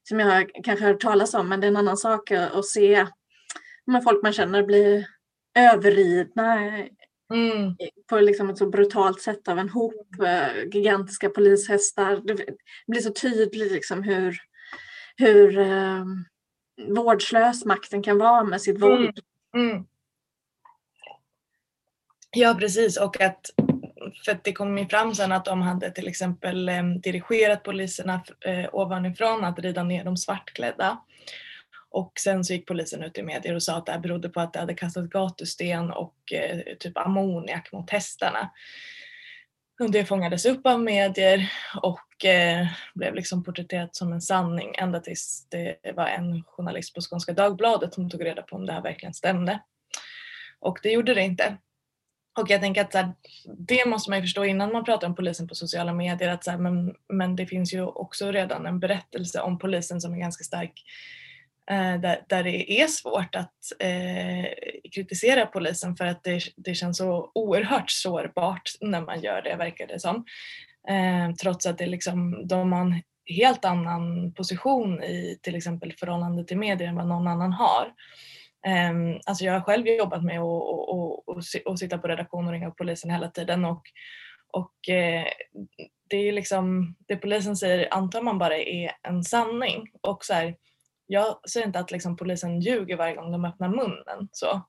som 0.09 0.19
jag 0.19 0.51
kanske 0.63 0.85
hört 0.85 1.01
talas 1.01 1.33
om, 1.33 1.49
men 1.49 1.59
det 1.59 1.67
är 1.67 1.71
en 1.71 1.77
annan 1.77 1.97
sak 1.97 2.31
att 2.31 2.65
se 2.65 3.07
med 3.85 4.03
folk 4.03 4.23
man 4.23 4.33
känner 4.33 4.63
bli 4.63 5.05
överridna 5.55 6.55
mm. 7.33 7.75
på 8.09 8.19
liksom 8.19 8.49
ett 8.49 8.57
så 8.57 8.69
brutalt 8.69 9.21
sätt 9.21 9.47
av 9.47 9.59
en 9.59 9.69
hop 9.69 10.21
eh, 10.23 10.63
gigantiska 10.73 11.29
polishästar. 11.29 12.21
Det 12.23 12.45
blir 12.87 13.01
så 13.01 13.13
tydligt 13.13 13.71
liksom 13.71 14.03
hur, 14.03 14.37
hur 15.17 15.59
eh, 15.59 16.05
vårdslös 16.87 17.65
makten 17.65 18.03
kan 18.03 18.17
vara 18.17 18.43
med 18.43 18.61
sitt 18.61 18.81
våld. 18.81 19.19
Mm. 19.55 19.69
Mm. 19.69 19.85
Ja 22.31 22.55
precis 22.59 22.97
och 22.97 23.21
att 23.21 23.45
för 24.25 24.31
att 24.31 24.43
det 24.43 24.53
kom 24.53 24.77
ju 24.77 24.87
fram 24.87 25.15
sen 25.15 25.31
att 25.31 25.45
de 25.45 25.61
hade 25.61 25.91
till 25.91 26.07
exempel 26.07 26.69
eh, 26.69 26.83
dirigerat 26.83 27.63
poliserna 27.63 28.23
eh, 28.45 28.69
ovanifrån 28.73 29.43
att 29.43 29.59
rida 29.59 29.83
ner 29.83 30.03
de 30.03 30.17
svartklädda. 30.17 30.97
Och 31.89 32.11
sen 32.19 32.43
så 32.43 32.53
gick 32.53 32.67
polisen 32.67 33.03
ut 33.03 33.17
i 33.17 33.23
medier 33.23 33.55
och 33.55 33.63
sa 33.63 33.77
att 33.77 33.85
det 33.85 33.91
här 33.91 33.99
berodde 33.99 34.29
på 34.29 34.39
att 34.39 34.53
det 34.53 34.59
hade 34.59 34.73
kastat 34.73 35.09
gatusten 35.09 35.91
och 35.91 36.33
eh, 36.33 36.59
typ 36.79 36.97
ammoniak 36.97 37.71
mot 37.71 37.89
hästarna. 37.89 38.51
Och 39.81 39.91
det 39.91 40.05
fångades 40.05 40.45
upp 40.45 40.67
av 40.67 40.81
medier 40.81 41.51
och 41.81 42.25
eh, 42.25 42.67
blev 42.93 43.15
liksom 43.15 43.43
porträtterat 43.43 43.95
som 43.95 44.13
en 44.13 44.21
sanning 44.21 44.75
ända 44.77 44.99
tills 44.99 45.47
det 45.49 45.75
var 45.95 46.07
en 46.07 46.43
journalist 46.43 46.95
på 46.95 47.01
Skånska 47.01 47.33
Dagbladet 47.33 47.93
som 47.93 48.09
tog 48.09 48.25
reda 48.25 48.41
på 48.41 48.55
om 48.55 48.65
det 48.65 48.73
här 48.73 48.81
verkligen 48.81 49.13
stämde. 49.13 49.59
Och 50.59 50.79
det 50.83 50.91
gjorde 50.91 51.13
det 51.13 51.21
inte. 51.21 51.57
Och 52.39 52.49
jag 52.49 52.61
tänker 52.61 52.81
att 52.81 52.93
här, 52.93 53.13
det 53.57 53.85
måste 53.85 54.09
man 54.09 54.19
ju 54.19 54.23
förstå 54.23 54.45
innan 54.45 54.73
man 54.73 54.83
pratar 54.83 55.07
om 55.07 55.15
polisen 55.15 55.47
på 55.47 55.55
sociala 55.55 55.93
medier 55.93 56.29
att 56.29 56.43
så 56.43 56.51
här, 56.51 56.57
men, 56.57 56.95
men 57.13 57.35
det 57.35 57.45
finns 57.45 57.73
ju 57.73 57.85
också 57.85 58.31
redan 58.31 58.65
en 58.65 58.79
berättelse 58.79 59.41
om 59.41 59.59
polisen 59.59 60.01
som 60.01 60.13
är 60.13 60.19
ganska 60.19 60.43
stark 60.43 60.83
Eh, 61.69 61.99
där, 61.99 62.23
där 62.27 62.43
det 62.43 62.81
är 62.81 62.87
svårt 62.87 63.35
att 63.35 63.53
eh, 63.79 64.45
kritisera 64.95 65.45
polisen 65.45 65.95
för 65.95 66.05
att 66.05 66.23
det, 66.23 66.41
det 66.55 66.73
känns 66.73 66.97
så 66.97 67.31
oerhört 67.35 67.91
sårbart 67.91 68.61
när 68.81 69.01
man 69.01 69.21
gör 69.21 69.41
det 69.41 69.55
verkar 69.55 69.87
det 69.87 69.99
som. 69.99 70.25
Eh, 70.89 71.35
trots 71.35 71.65
att 71.65 71.77
det 71.77 71.85
liksom, 71.85 72.47
de 72.47 72.71
har 72.71 72.81
en 72.81 73.01
helt 73.25 73.65
annan 73.65 74.33
position 74.33 75.03
i 75.03 75.39
till 75.41 75.55
exempel 75.55 75.93
förhållande 75.93 76.45
till 76.45 76.57
medier 76.57 76.87
än 76.87 76.95
vad 76.95 77.07
någon 77.07 77.27
annan 77.27 77.53
har. 77.53 77.93
Eh, 78.67 79.19
alltså 79.25 79.45
jag 79.45 79.53
har 79.53 79.61
själv 79.61 79.87
jobbat 79.87 80.23
med 80.23 80.39
att 80.39 80.43
och, 80.43 80.89
och, 80.89 81.29
och, 81.29 81.43
och 81.65 81.79
sitta 81.79 81.97
på 81.97 82.07
redaktion 82.07 82.47
och 82.47 82.53
ringa 82.53 82.67
upp 82.67 82.77
polisen 82.77 83.11
hela 83.11 83.27
tiden 83.27 83.65
och, 83.65 83.83
och 84.53 84.89
eh, 84.89 85.25
det 86.09 86.17
är 86.17 86.31
liksom 86.31 86.95
det 87.07 87.15
polisen 87.15 87.55
säger 87.55 87.93
antar 87.93 88.21
man 88.21 88.37
bara 88.37 88.57
är 88.57 88.91
en 89.03 89.23
sanning 89.23 89.91
och 90.01 90.25
så 90.25 90.33
här, 90.33 90.55
jag 91.11 91.49
säger 91.49 91.67
inte 91.67 91.79
att 91.79 91.91
liksom 91.91 92.15
polisen 92.17 92.59
ljuger 92.59 92.97
varje 92.97 93.15
gång 93.15 93.31
de 93.31 93.45
öppnar 93.45 93.69
munnen 93.69 94.29
så 94.31 94.61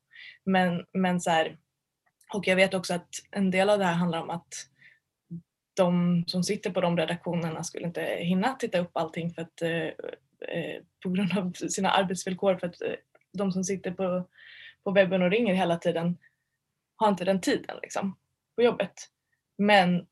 men, 0.45 0.87
men 0.93 1.21
så 1.21 1.31
här, 1.31 1.59
och 2.35 2.47
jag 2.47 2.57
vet 2.57 2.75
också 2.75 2.95
att 2.95 3.09
en 3.31 3.51
del 3.51 3.71
av 3.71 3.79
det 3.79 3.85
här 3.85 3.93
handlar 3.93 4.23
om 4.23 4.31
att 4.31 4.55
de 5.77 6.25
som 6.27 6.43
sitter 6.43 6.71
på 6.71 6.81
de 6.81 6.97
redaktionerna 6.97 7.65
skulle 7.65 7.87
inte 7.87 8.03
hinna 8.03 8.55
titta 8.55 8.79
upp 8.79 8.91
allting 8.93 9.31
för 9.31 9.43
att 9.43 9.63
eh, 9.63 9.87
eh 10.49 10.83
på 11.03 11.11
grund 11.11 11.39
av 11.39 11.53
sina 11.53 11.91
arbetsvillkor 11.91 12.57
för 12.57 12.67
att 12.67 12.83
eh, 12.83 12.95
de 13.33 13.53
som 13.53 13.65
sitter 13.65 13.91
på, 13.91 14.29
på 14.85 14.91
webben 14.91 15.23
och 15.23 15.31
ringer 15.31 15.55
hela 15.55 15.77
tiden 15.77 16.19
har 16.97 17.09
inte 17.09 17.25
den 17.25 17.41
tiden 17.41 17.77
liksom, 17.83 18.17
på 18.57 18.63
jobbet. 18.63 18.95
Men 19.59 20.07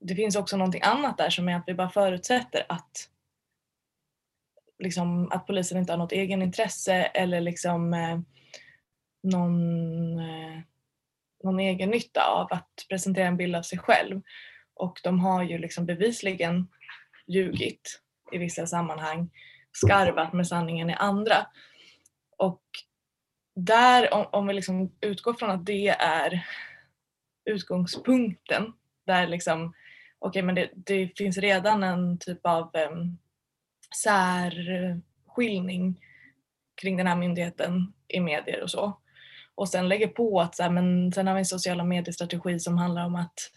det 0.00 0.14
finns 0.14 0.36
också 0.36 0.56
någonting 0.56 0.82
annat 0.84 1.18
där 1.18 1.30
som 1.30 1.48
är 1.48 1.56
att 1.56 1.64
vi 1.66 1.74
bara 1.74 1.90
förutsätter 1.90 2.66
att 2.68 3.10
liksom, 4.78 5.32
att 5.32 5.46
polisen 5.46 5.78
inte 5.78 5.92
har 5.92 5.98
något 5.98 6.12
egenintresse 6.12 6.94
eller 6.94 7.40
liksom 7.40 7.94
eh, 7.94 8.18
någon, 9.22 10.18
eh, 10.18 10.60
någon 11.44 11.60
egen 11.60 11.90
nytta 11.90 12.26
av 12.26 12.46
att 12.50 12.86
presentera 12.88 13.26
en 13.26 13.36
bild 13.36 13.56
av 13.56 13.62
sig 13.62 13.78
själv. 13.78 14.22
Och 14.74 15.00
de 15.02 15.20
har 15.20 15.42
ju 15.42 15.58
liksom 15.58 15.86
bevisligen 15.86 16.68
ljugit 17.26 18.00
i 18.32 18.38
vissa 18.38 18.66
sammanhang, 18.66 19.30
skarvat 19.72 20.32
med 20.32 20.46
sanningen 20.46 20.90
i 20.90 20.94
andra. 20.94 21.46
Och 22.36 22.62
där, 23.54 24.14
om, 24.14 24.26
om 24.32 24.46
vi 24.46 24.54
liksom 24.54 24.92
utgår 25.00 25.34
från 25.34 25.50
att 25.50 25.66
det 25.66 25.88
är 25.88 26.46
utgångspunkten, 27.44 28.72
där 29.06 29.26
liksom, 29.26 29.74
okej 30.18 30.28
okay, 30.28 30.42
men 30.42 30.54
det, 30.54 30.70
det, 30.74 31.18
finns 31.18 31.38
redan 31.38 31.82
en 31.82 32.18
typ 32.18 32.46
av 32.46 32.70
um, 32.90 33.18
särskiljning 34.02 36.00
kring 36.74 36.96
den 36.96 37.06
här 37.06 37.16
myndigheten 37.16 37.92
i 38.08 38.20
medier 38.20 38.62
och 38.62 38.70
så. 38.70 39.00
Och 39.54 39.68
sen 39.68 39.88
lägger 39.88 40.08
på 40.08 40.40
att 40.40 40.56
så 40.56 40.62
här, 40.62 40.70
men 40.70 41.12
sen 41.12 41.26
har 41.26 41.34
vi 41.34 41.38
en 41.38 41.46
sociala 41.46 41.84
mediestrategi 41.84 42.60
som 42.60 42.78
handlar 42.78 43.06
om 43.06 43.16
att 43.16 43.50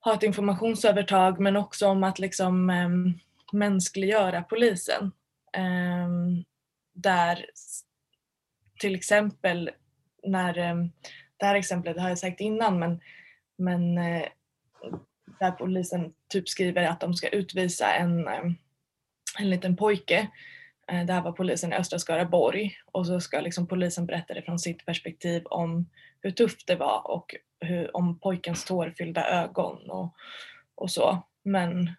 ha 0.00 0.14
ett 0.14 0.22
informationsövertag 0.22 1.40
men 1.40 1.56
också 1.56 1.86
om 1.86 2.04
att 2.04 2.18
liksom 2.18 2.70
eh, 2.70 2.88
mänskliggöra 3.52 4.42
polisen. 4.42 5.12
Eh, 5.52 6.08
där 6.92 7.46
till 8.78 8.94
exempel 8.94 9.70
när, 10.22 10.58
eh, 10.58 10.76
det 11.36 11.46
här 11.46 11.54
exemplet 11.54 12.00
har 12.00 12.08
jag 12.08 12.18
sagt 12.18 12.40
innan 12.40 12.78
men, 12.78 13.00
men 13.56 13.98
eh, 13.98 14.28
där 15.40 15.50
polisen 15.50 16.12
typ 16.28 16.48
skriver 16.48 16.82
att 16.82 17.00
de 17.00 17.14
ska 17.14 17.28
utvisa 17.28 17.94
en, 17.94 18.28
eh, 18.28 18.44
en 19.38 19.50
liten 19.50 19.76
pojke. 19.76 20.28
Eh, 20.92 21.06
det 21.06 21.12
här 21.12 21.22
var 21.22 21.32
polisen 21.32 21.72
i 21.72 21.76
Östra 21.76 21.98
Skaraborg 21.98 22.76
och 22.84 23.06
så 23.06 23.20
ska 23.20 23.40
liksom 23.40 23.66
polisen 23.66 24.06
berätta 24.06 24.34
det 24.34 24.42
från 24.42 24.58
sitt 24.58 24.86
perspektiv 24.86 25.42
om 25.44 25.90
hur 26.22 26.30
tufft 26.30 26.66
det 26.66 26.76
var 26.76 27.10
och 27.10 27.34
hur, 27.60 27.96
om 27.96 28.18
pojkens 28.18 28.64
tårfyllda 28.64 29.28
ögon 29.28 29.90
och, 29.90 30.14
och 30.74 30.90
så. 30.90 31.22
Men 31.44 31.90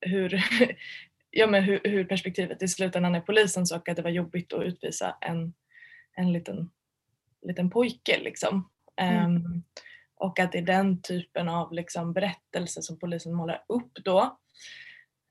hur, 0.00 0.42
ja, 1.30 1.46
men 1.46 1.62
hur, 1.62 1.80
hur 1.84 2.04
perspektivet 2.04 2.62
i 2.62 2.68
slutändan 2.68 3.14
är 3.14 3.20
polisen 3.20 3.64
och 3.74 3.88
att 3.88 3.96
det 3.96 4.02
var 4.02 4.10
jobbigt 4.10 4.52
att 4.52 4.62
utvisa 4.62 5.16
en, 5.20 5.54
en 6.16 6.32
liten, 6.32 6.70
liten 7.42 7.70
pojke 7.70 8.20
liksom. 8.20 8.68
Mm. 8.96 9.36
Um, 9.36 9.62
och 10.14 10.38
att 10.38 10.52
det 10.52 10.58
är 10.58 10.62
den 10.62 11.02
typen 11.02 11.48
av 11.48 11.72
liksom 11.72 12.12
berättelse 12.12 12.82
som 12.82 12.98
polisen 12.98 13.34
målar 13.34 13.64
upp 13.68 13.94
då. 14.04 14.38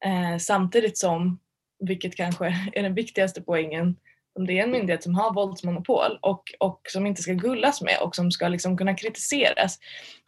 Eh, 0.05 0.37
samtidigt 0.37 0.97
som, 0.97 1.39
vilket 1.79 2.15
kanske 2.15 2.45
är 2.73 2.83
den 2.83 2.93
viktigaste 2.93 3.41
poängen, 3.41 3.95
om 4.33 4.47
det 4.47 4.59
är 4.59 4.63
en 4.63 4.71
myndighet 4.71 5.03
som 5.03 5.15
har 5.15 5.33
våldsmonopol 5.33 6.19
och, 6.21 6.43
och 6.59 6.81
som 6.89 7.05
inte 7.05 7.21
ska 7.21 7.33
gullas 7.33 7.81
med 7.81 7.97
och 8.01 8.15
som 8.15 8.31
ska 8.31 8.47
liksom 8.47 8.77
kunna 8.77 8.95
kritiseras. 8.95 9.79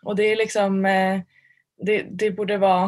Och 0.03 0.15
det 0.15 0.23
är 0.23 0.35
liksom, 0.35 0.85
eh, 0.85 1.21
det, 1.77 2.05
det 2.11 2.31
borde 2.31 2.57
vara 2.57 2.83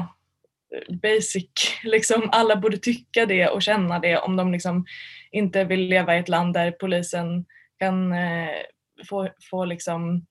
eh, 0.76 0.96
basic, 0.96 1.50
liksom 1.84 2.30
alla 2.32 2.56
borde 2.56 2.78
tycka 2.78 3.26
det 3.26 3.48
och 3.48 3.62
känna 3.62 4.00
det 4.00 4.18
om 4.18 4.36
de 4.36 4.52
liksom 4.52 4.86
inte 5.32 5.64
vill 5.64 5.88
leva 5.88 6.16
i 6.16 6.20
ett 6.20 6.30
land 6.30 6.54
där 6.54 6.72
polisen 6.72 7.46
kan 7.80 8.14
eh, 8.14 8.50
få, 9.10 9.30
få 9.50 9.66
liksom 9.66 10.26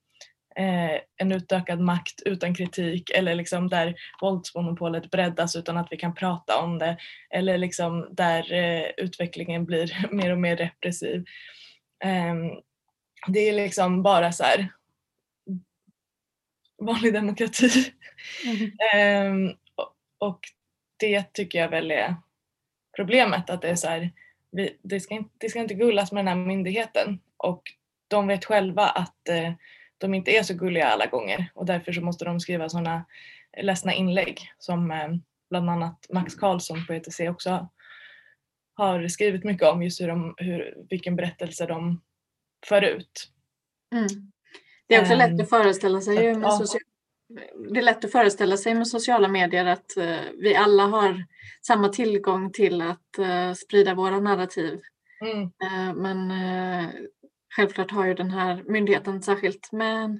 eh, 0.59 0.99
en 1.17 1.31
utökad 1.31 1.79
makt 1.79 2.21
utan 2.25 2.55
kritik 2.55 3.09
eller 3.09 3.35
liksom 3.35 3.69
där 3.69 3.95
våldsmonopolet 4.21 5.11
breddas 5.11 5.55
utan 5.55 5.77
att 5.77 5.87
vi 5.91 5.97
kan 5.97 6.15
prata 6.15 6.57
om 6.57 6.79
det 6.79 6.97
eller 7.29 7.57
liksom 7.57 8.07
där 8.11 8.53
eh, 8.53 8.85
utvecklingen 8.97 9.65
blir 9.65 10.07
mer 10.11 10.31
och 10.31 10.39
mer 10.39 10.55
repressiv. 10.55 11.25
Eh, 12.03 12.35
det 13.27 13.39
är 13.39 13.53
liksom 13.53 14.03
bara 14.03 14.31
så 14.31 14.43
här 14.43 14.69
vanlig 16.81 17.13
demokrati. 17.13 17.93
Mm. 18.93 19.49
och 20.19 20.39
det 20.97 21.33
tycker 21.33 21.59
jag 21.59 21.69
väl 21.69 21.91
är 21.91 22.15
problemet 22.95 23.49
att 23.49 23.61
det 23.61 23.69
är 23.69 23.75
så 23.75 23.87
här, 23.87 24.11
vi, 24.51 24.77
det, 24.81 24.99
ska 24.99 25.15
inte, 25.15 25.29
det 25.37 25.49
ska 25.49 25.59
inte 25.59 25.73
gullas 25.73 26.11
med 26.11 26.25
den 26.25 26.37
här 26.37 26.45
myndigheten 26.45 27.19
och 27.37 27.63
de 28.07 28.27
vet 28.27 28.45
själva 28.45 28.83
att 28.83 29.29
eh, 29.29 29.53
de 29.97 30.13
inte 30.13 30.31
är 30.31 30.43
så 30.43 30.53
gulliga 30.53 30.87
alla 30.87 31.05
gånger 31.05 31.51
och 31.55 31.65
därför 31.65 31.91
så 31.91 32.01
måste 32.01 32.25
de 32.25 32.39
skriva 32.39 32.69
sådana 32.69 33.05
ledsna 33.61 33.93
inlägg 33.93 34.39
som 34.57 34.91
eh, 34.91 35.09
bland 35.49 35.69
annat 35.69 36.05
Max 36.09 36.35
Karlsson 36.35 36.85
på 36.85 36.93
ETC 36.93 37.19
också 37.19 37.69
har 38.75 39.07
skrivit 39.07 39.43
mycket 39.43 39.67
om 39.67 39.83
just 39.83 40.01
hur 40.01 40.07
de, 40.07 40.33
hur, 40.37 40.85
vilken 40.89 41.15
berättelse 41.15 41.65
de 41.65 42.01
för 42.67 42.81
ut. 42.81 43.31
Mm. 43.95 44.07
Det 44.87 44.95
är 44.95 45.01
också 45.01 45.13
um, 45.13 45.19
lätt 45.19 45.33
att 45.33 45.39
ehm, 45.39 45.45
föreställa 45.45 46.01
sig 46.01 46.29
att, 46.29 46.39
med 46.39 46.49
ja. 46.49 46.65
det 47.71 47.79
är 47.79 47.83
lätt 47.83 48.05
att 48.05 48.11
föreställa 48.11 48.57
sig 48.57 48.73
med 48.73 48.87
sociala 48.87 49.27
medier 49.27 49.65
att 49.65 49.97
uh, 49.97 50.17
vi 50.37 50.55
alla 50.55 50.83
har 50.83 51.25
samma 51.67 51.89
tillgång 51.89 52.51
till 52.51 52.81
att 52.81 53.19
uh, 53.19 53.53
sprida 53.53 53.93
våra 53.93 54.19
narrativ. 54.19 54.81
Mm. 55.21 55.41
Uh, 55.43 55.93
men 55.95 56.31
Självklart 57.55 57.91
har 57.91 58.05
ju 58.05 58.13
den 58.13 58.31
här 58.31 58.63
myndigheten 58.67 59.21
särskilt 59.21 59.71
men 59.71 60.19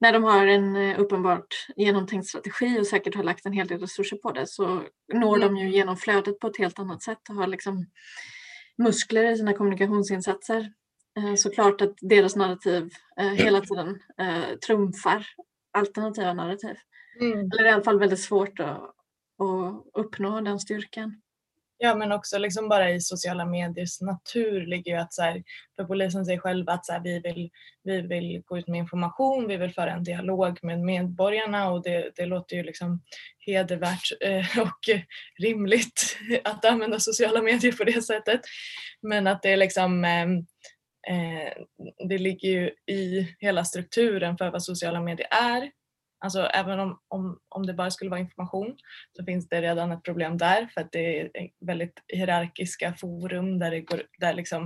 när 0.00 0.12
de 0.12 0.24
har 0.24 0.46
en 0.46 0.76
eh, 0.76 1.00
uppenbart 1.00 1.66
genomtänkt 1.76 2.28
strategi 2.28 2.80
och 2.80 2.86
säkert 2.86 3.14
har 3.14 3.22
lagt 3.22 3.46
en 3.46 3.52
hel 3.52 3.66
del 3.66 3.80
resurser 3.80 4.16
på 4.16 4.32
det 4.32 4.46
så 4.46 4.82
når 5.14 5.36
mm. 5.36 5.48
de 5.48 5.60
ju 5.60 5.70
genom 5.70 5.96
flödet 5.96 6.38
på 6.38 6.46
ett 6.46 6.58
helt 6.58 6.78
annat 6.78 7.02
sätt 7.02 7.28
och 7.28 7.34
har 7.34 7.46
liksom 7.46 7.86
muskler 8.78 9.32
i 9.32 9.36
sina 9.36 9.52
kommunikationsinsatser. 9.52 10.72
Eh, 11.18 11.34
Såklart 11.34 11.80
att 11.80 11.94
deras 12.00 12.36
narrativ 12.36 12.90
eh, 13.20 13.28
hela 13.28 13.60
tiden 13.60 13.98
trumfar 14.66 15.26
alternativa 15.72 16.34
narrativ. 16.34 16.76
Mm. 17.20 17.38
Eller 17.38 17.66
i 17.66 17.70
alla 17.70 17.82
fall 17.82 17.98
väldigt 17.98 18.20
svårt 18.20 18.60
att, 18.60 18.82
att 19.38 19.84
uppnå 19.94 20.40
den 20.40 20.60
styrkan. 20.60 21.20
Ja 21.82 21.94
men 21.94 22.12
också 22.12 22.38
liksom 22.38 22.68
bara 22.68 22.90
i 22.90 23.00
sociala 23.00 23.44
mediers 23.44 24.00
natur 24.00 24.66
ligger 24.66 24.92
ju 24.92 24.98
att 24.98 25.12
så 25.12 25.22
här, 25.22 25.42
för 25.76 25.84
polisen 25.84 26.24
säger 26.24 26.38
själva 26.38 26.72
att 26.72 26.86
så 26.86 26.92
här, 26.92 27.00
vi, 27.00 27.20
vill, 27.20 27.50
vi 27.82 28.00
vill 28.00 28.42
gå 28.46 28.58
ut 28.58 28.68
med 28.68 28.78
information, 28.78 29.48
vi 29.48 29.56
vill 29.56 29.74
föra 29.74 29.92
en 29.92 30.04
dialog 30.04 30.58
med 30.62 30.80
medborgarna 30.80 31.70
och 31.70 31.82
det, 31.82 32.10
det 32.16 32.26
låter 32.26 32.56
ju 32.56 32.62
liksom 32.62 33.02
hedervärt 33.38 34.12
eh, 34.20 34.58
och 34.58 35.04
rimligt 35.42 36.18
att 36.44 36.64
använda 36.64 37.00
sociala 37.00 37.42
medier 37.42 37.72
på 37.72 37.84
det 37.84 38.02
sättet. 38.02 38.40
Men 39.02 39.26
att 39.26 39.42
det 39.42 39.52
är 39.52 39.56
liksom 39.56 40.04
ehm, 40.04 40.36
eh, 41.08 41.52
det 42.08 42.18
ligger 42.18 42.48
ju 42.48 42.70
i 42.94 43.34
hela 43.38 43.64
strukturen 43.64 44.36
för 44.36 44.50
vad 44.50 44.62
sociala 44.62 45.00
medier 45.00 45.28
är 45.30 45.70
Alltså 46.20 46.40
även 46.40 46.80
om, 46.80 47.00
om, 47.08 47.40
om 47.48 47.66
det 47.66 47.74
bara 47.74 47.90
skulle 47.90 48.10
vara 48.10 48.20
information 48.20 48.76
så 49.16 49.24
finns 49.24 49.48
det 49.48 49.62
redan 49.62 49.92
ett 49.92 50.02
problem 50.02 50.38
där 50.38 50.66
för 50.74 50.80
att 50.80 50.92
det 50.92 51.20
är 51.20 51.30
väldigt 51.60 52.02
hierarkiska 52.08 52.94
forum 52.94 53.58
där 53.58 53.70
det, 53.70 53.80
går, 53.80 54.02
där 54.18 54.32
liksom, 54.32 54.64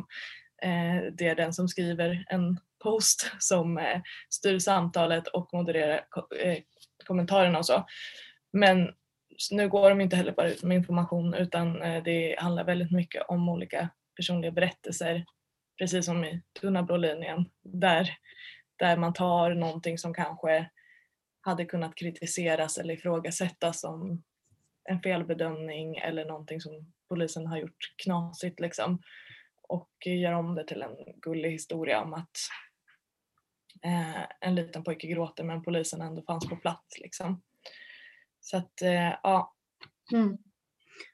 eh, 0.62 1.12
det 1.12 1.28
är 1.28 1.34
den 1.34 1.52
som 1.52 1.68
skriver 1.68 2.24
en 2.28 2.60
post 2.82 3.32
som 3.38 3.78
eh, 3.78 4.00
styr 4.30 4.58
samtalet 4.58 5.26
och 5.26 5.48
modererar 5.52 6.06
ko 6.10 6.34
eh, 6.36 6.58
kommentarerna 7.06 7.58
och 7.58 7.66
så. 7.66 7.86
Men 8.52 8.92
nu 9.50 9.68
går 9.68 9.90
de 9.90 10.00
inte 10.00 10.16
heller 10.16 10.32
bara 10.32 10.50
ut 10.50 10.62
med 10.62 10.76
information 10.76 11.34
utan 11.34 11.82
eh, 11.82 12.02
det 12.02 12.36
handlar 12.38 12.64
väldigt 12.64 12.92
mycket 12.92 13.22
om 13.28 13.48
olika 13.48 13.88
personliga 14.16 14.50
berättelser 14.50 15.24
precis 15.78 16.06
som 16.06 16.24
i 16.24 16.42
Tunna 16.60 16.82
blå 16.82 16.96
linjen 16.96 17.44
där, 17.62 18.10
där 18.76 18.96
man 18.96 19.12
tar 19.12 19.54
någonting 19.54 19.98
som 19.98 20.14
kanske 20.14 20.70
hade 21.44 21.64
kunnat 21.64 21.94
kritiseras 21.94 22.78
eller 22.78 22.94
ifrågasättas 22.94 23.80
som 23.80 24.22
en 24.84 25.00
felbedömning 25.00 25.96
eller 25.96 26.24
någonting 26.24 26.60
som 26.60 26.92
polisen 27.08 27.46
har 27.46 27.58
gjort 27.58 27.94
knasigt 28.04 28.60
liksom. 28.60 29.02
Och 29.62 29.90
gör 30.04 30.32
om 30.32 30.54
det 30.54 30.66
till 30.66 30.82
en 30.82 30.96
gullig 31.16 31.50
historia 31.50 32.02
om 32.02 32.14
att 32.14 32.38
eh, 33.82 34.22
en 34.40 34.54
liten 34.54 34.84
pojke 34.84 35.06
gråter 35.06 35.44
men 35.44 35.62
polisen 35.62 36.00
ändå 36.00 36.22
fanns 36.22 36.48
på 36.48 36.56
plats 36.56 36.98
liksom. 36.98 37.42
Så 38.40 38.56
att 38.56 38.82
eh, 38.82 39.14
ja. 39.22 39.54
Mm. 40.12 40.38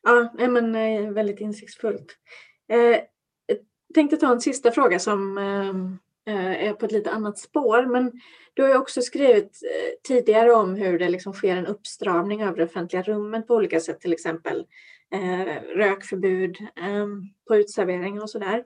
Ja, 0.02 0.48
men 0.48 0.74
eh, 0.74 1.10
väldigt 1.10 1.40
insiktsfullt. 1.40 2.18
Eh, 2.68 3.00
jag 3.46 3.94
tänkte 3.94 4.16
ta 4.16 4.32
en 4.32 4.40
sista 4.40 4.70
fråga 4.70 4.98
som 4.98 5.38
Eh, 5.38 6.10
är 6.26 6.72
på 6.72 6.87
ett 6.87 6.92
lite 6.92 7.11
annat 7.11 7.38
spår. 7.38 7.87
Men 7.87 8.12
du 8.54 8.62
har 8.62 8.68
ju 8.68 8.76
också 8.76 9.02
skrivit 9.02 9.61
eh, 9.64 9.92
tidigare 10.09 10.52
om 10.52 10.74
hur 10.74 10.98
det 10.98 11.09
liksom 11.09 11.33
sker 11.33 11.56
en 11.56 11.66
uppstramning 11.66 12.44
av 12.44 12.56
det 12.56 12.64
offentliga 12.64 13.02
rummet 13.02 13.46
på 13.46 13.54
olika 13.54 13.80
sätt, 13.80 14.00
till 14.00 14.12
exempel 14.12 14.66
eh, 15.14 15.62
rökförbud 15.76 16.56
ehm, 16.76 17.22
på 17.48 17.56
utserveringar 17.56 18.22
och 18.22 18.30
sådär. 18.30 18.64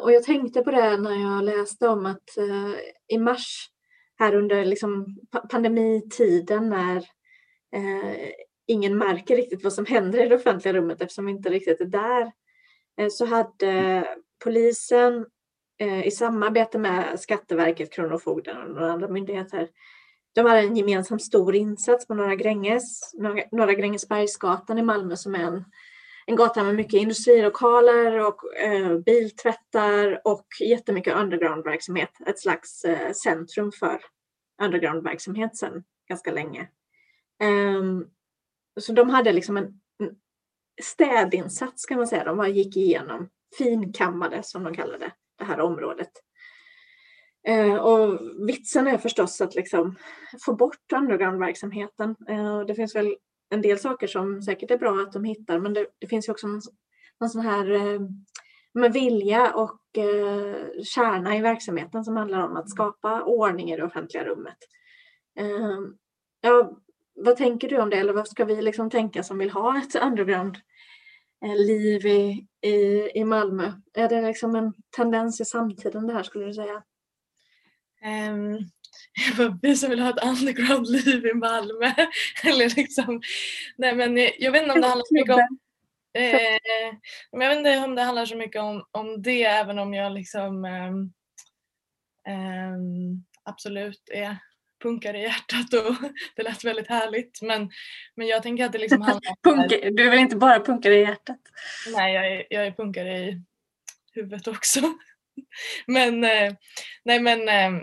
Och 0.00 0.12
jag 0.12 0.22
tänkte 0.22 0.62
på 0.62 0.70
det 0.70 0.96
när 0.96 1.22
jag 1.22 1.44
läste 1.44 1.88
om 1.88 2.06
att 2.06 2.28
i 3.08 3.18
mars 3.18 3.70
här 4.18 4.34
under 4.34 4.64
liksom 4.64 5.16
pandemitiden 5.50 6.68
när 6.68 7.04
ingen 8.66 8.98
märker 8.98 9.36
riktigt 9.36 9.64
vad 9.64 9.72
som 9.72 9.86
händer 9.86 10.26
i 10.26 10.28
det 10.28 10.34
offentliga 10.34 10.74
rummet 10.74 11.02
eftersom 11.02 11.26
vi 11.26 11.32
inte 11.32 11.50
riktigt 11.50 11.80
är 11.80 11.84
där 11.84 12.32
så 13.10 13.24
hade 13.24 14.04
polisen 14.44 15.14
Eh, 15.14 15.37
Eh, 15.78 16.06
i 16.06 16.10
samarbete 16.10 16.78
med 16.78 17.20
Skatteverket, 17.20 17.92
Kronofogden 17.92 18.62
och 18.62 18.68
några 18.68 18.92
andra 18.92 19.08
myndigheter. 19.08 19.68
De 20.34 20.40
har 20.40 20.56
en 20.56 20.76
gemensam 20.76 21.18
stor 21.18 21.54
insats 21.54 22.06
på 22.06 22.14
Norra 22.14 22.34
Gränges, 22.34 23.14
Norra 23.52 23.74
Grängesbergsgatan 23.74 24.78
i 24.78 24.82
Malmö 24.82 25.16
som 25.16 25.34
är 25.34 25.38
en, 25.38 25.64
en 26.26 26.36
gata 26.36 26.64
med 26.64 26.74
mycket 26.74 27.00
industrilokaler 27.00 28.26
och 28.26 28.56
eh, 28.56 28.98
biltvättar 28.98 30.20
och 30.24 30.46
jättemycket 30.60 31.16
undergroundverksamhet. 31.16 32.10
Ett 32.26 32.38
slags 32.38 32.84
eh, 32.84 33.12
centrum 33.12 33.72
för 33.72 34.00
undergroundverksamhet 34.62 35.56
sedan 35.56 35.84
ganska 36.08 36.32
länge. 36.32 36.68
Um, 37.78 38.10
så 38.80 38.92
de 38.92 39.10
hade 39.10 39.32
liksom 39.32 39.56
en 39.56 39.80
städinsats 40.82 41.86
kan 41.86 41.98
man 41.98 42.06
säga. 42.06 42.24
De 42.24 42.48
gick 42.50 42.76
igenom 42.76 43.28
finkammade 43.58 44.42
som 44.42 44.64
de 44.64 44.74
kallade 44.74 44.98
det, 44.98 45.12
det 45.38 45.44
här 45.44 45.60
området. 45.60 46.10
Eh, 47.46 47.74
och 47.74 48.20
vitsen 48.48 48.86
är 48.86 48.98
förstås 48.98 49.40
att 49.40 49.54
liksom 49.54 49.96
få 50.44 50.54
bort 50.54 50.92
undergroundverksamheten. 50.94 52.16
Eh, 52.28 52.60
det 52.60 52.74
finns 52.74 52.96
väl 52.96 53.16
en 53.50 53.62
del 53.62 53.78
saker 53.78 54.06
som 54.06 54.42
säkert 54.42 54.70
är 54.70 54.78
bra 54.78 55.00
att 55.00 55.12
de 55.12 55.24
hittar 55.24 55.58
men 55.58 55.74
det, 55.74 55.86
det 55.98 56.06
finns 56.06 56.28
ju 56.28 56.32
också 56.32 56.46
någon, 56.46 56.60
någon 57.20 57.30
sån 57.30 57.42
här 57.42 57.70
eh, 57.70 58.00
med 58.74 58.92
vilja 58.92 59.54
och 59.54 59.98
eh, 59.98 60.82
kärna 60.84 61.36
i 61.36 61.40
verksamheten 61.40 62.04
som 62.04 62.16
handlar 62.16 62.46
om 62.46 62.56
att 62.56 62.70
skapa 62.70 63.22
ordning 63.22 63.70
i 63.70 63.76
det 63.76 63.84
offentliga 63.84 64.24
rummet. 64.24 64.58
Eh, 65.38 65.78
ja, 66.40 66.78
vad 67.14 67.36
tänker 67.36 67.68
du 67.68 67.80
om 67.80 67.90
det 67.90 67.96
eller 67.96 68.12
vad 68.12 68.28
ska 68.28 68.44
vi 68.44 68.62
liksom 68.62 68.90
tänka 68.90 69.22
som 69.22 69.38
vill 69.38 69.50
ha 69.50 69.78
ett 69.78 70.02
underground 70.02 70.56
Eh, 71.44 71.56
liv 71.56 72.06
i, 72.06 72.46
i, 72.62 73.10
i 73.14 73.24
Malmö? 73.24 73.72
Är 73.94 74.08
det 74.08 74.22
liksom 74.22 74.54
en 74.54 74.74
tendens 74.96 75.40
i 75.40 75.44
samtiden 75.44 76.06
det 76.06 76.12
här 76.12 76.22
skulle 76.22 76.46
du 76.46 76.54
säga? 76.54 76.82
Ehm, 78.02 78.54
um, 79.40 79.58
vi 79.62 79.76
som 79.76 79.90
vill 79.90 80.00
ha 80.00 80.10
ett 80.10 80.24
underground-liv 80.24 81.26
i 81.26 81.34
Malmö. 81.34 81.92
Eller 82.44 82.76
liksom, 82.76 83.20
nej 83.76 83.94
men 83.94 84.16
jag 84.38 84.52
vet 84.52 84.62
inte 84.62 84.74
om 84.74 84.80
det 84.80 84.86
handlar 84.86 85.04
så 85.04 85.14
mycket 85.14 85.34
om 85.34 85.58
eh, 86.14 86.92
men 87.32 87.40
jag 87.40 87.48
vet 87.48 87.58
inte 87.58 87.78
om 87.78 87.94
det 87.94 88.02
handlar 88.02 88.24
så 88.24 88.36
mycket 88.36 88.62
om, 88.62 88.84
om 88.90 89.22
det 89.22 89.44
även 89.44 89.78
om 89.78 89.94
jag 89.94 90.12
liksom 90.12 90.64
eh, 90.64 90.92
eh, 92.34 92.76
absolut 93.44 94.08
är 94.12 94.38
punkare 94.82 95.18
i 95.18 95.22
hjärtat 95.22 95.74
och 95.74 95.94
det 96.36 96.42
lät 96.42 96.64
väldigt 96.64 96.88
härligt. 96.88 97.42
Men, 97.42 97.70
men 98.14 98.26
jag 98.26 98.42
tänker 98.42 98.64
att 98.64 98.72
det 98.72 98.78
liksom 98.78 99.02
handlar 99.02 99.32
om... 99.48 99.68
du 99.68 100.06
är 100.06 100.10
väl 100.10 100.18
inte 100.18 100.36
bara 100.36 100.60
punkare 100.60 100.94
i 100.94 101.00
hjärtat? 101.00 101.40
Nej, 101.92 102.14
jag 102.14 102.32
är, 102.32 102.46
jag 102.50 102.66
är 102.66 102.72
punkare 102.72 103.18
i 103.18 103.42
huvudet 104.12 104.46
också. 104.46 104.80
men, 105.86 106.24
eh, 106.24 106.54
nej 107.04 107.20
men 107.20 107.48
eh, 107.48 107.82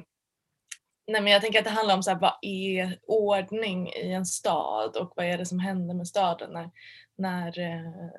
Nej 1.08 1.22
men 1.22 1.34
jag 1.34 1.42
tänker 1.42 1.60
att 1.60 1.66
det 1.66 1.72
handlar 1.72 1.96
om 1.96 2.04
så 2.04 2.12
här, 2.12 2.20
vad 2.20 2.38
är 2.42 3.00
ordning 3.08 3.90
i 3.90 4.12
en 4.12 4.26
stad 4.26 4.96
och 4.98 5.14
vad 5.16 5.26
är 5.26 5.38
det 5.38 5.46
som 5.46 5.60
händer 5.60 5.96
med 5.96 6.08
staden 6.08 6.54
när, 6.54 6.70
när, 7.18 7.60
eh, 7.60 8.10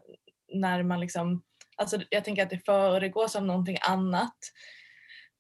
när 0.53 0.83
man 0.83 1.01
liksom, 1.01 1.43
alltså 1.77 2.01
jag 2.11 2.25
tänker 2.25 2.43
att 2.43 2.51
det 2.51 2.65
föregås 2.65 3.37
av 3.37 3.45
någonting 3.45 3.79
annat 3.81 4.37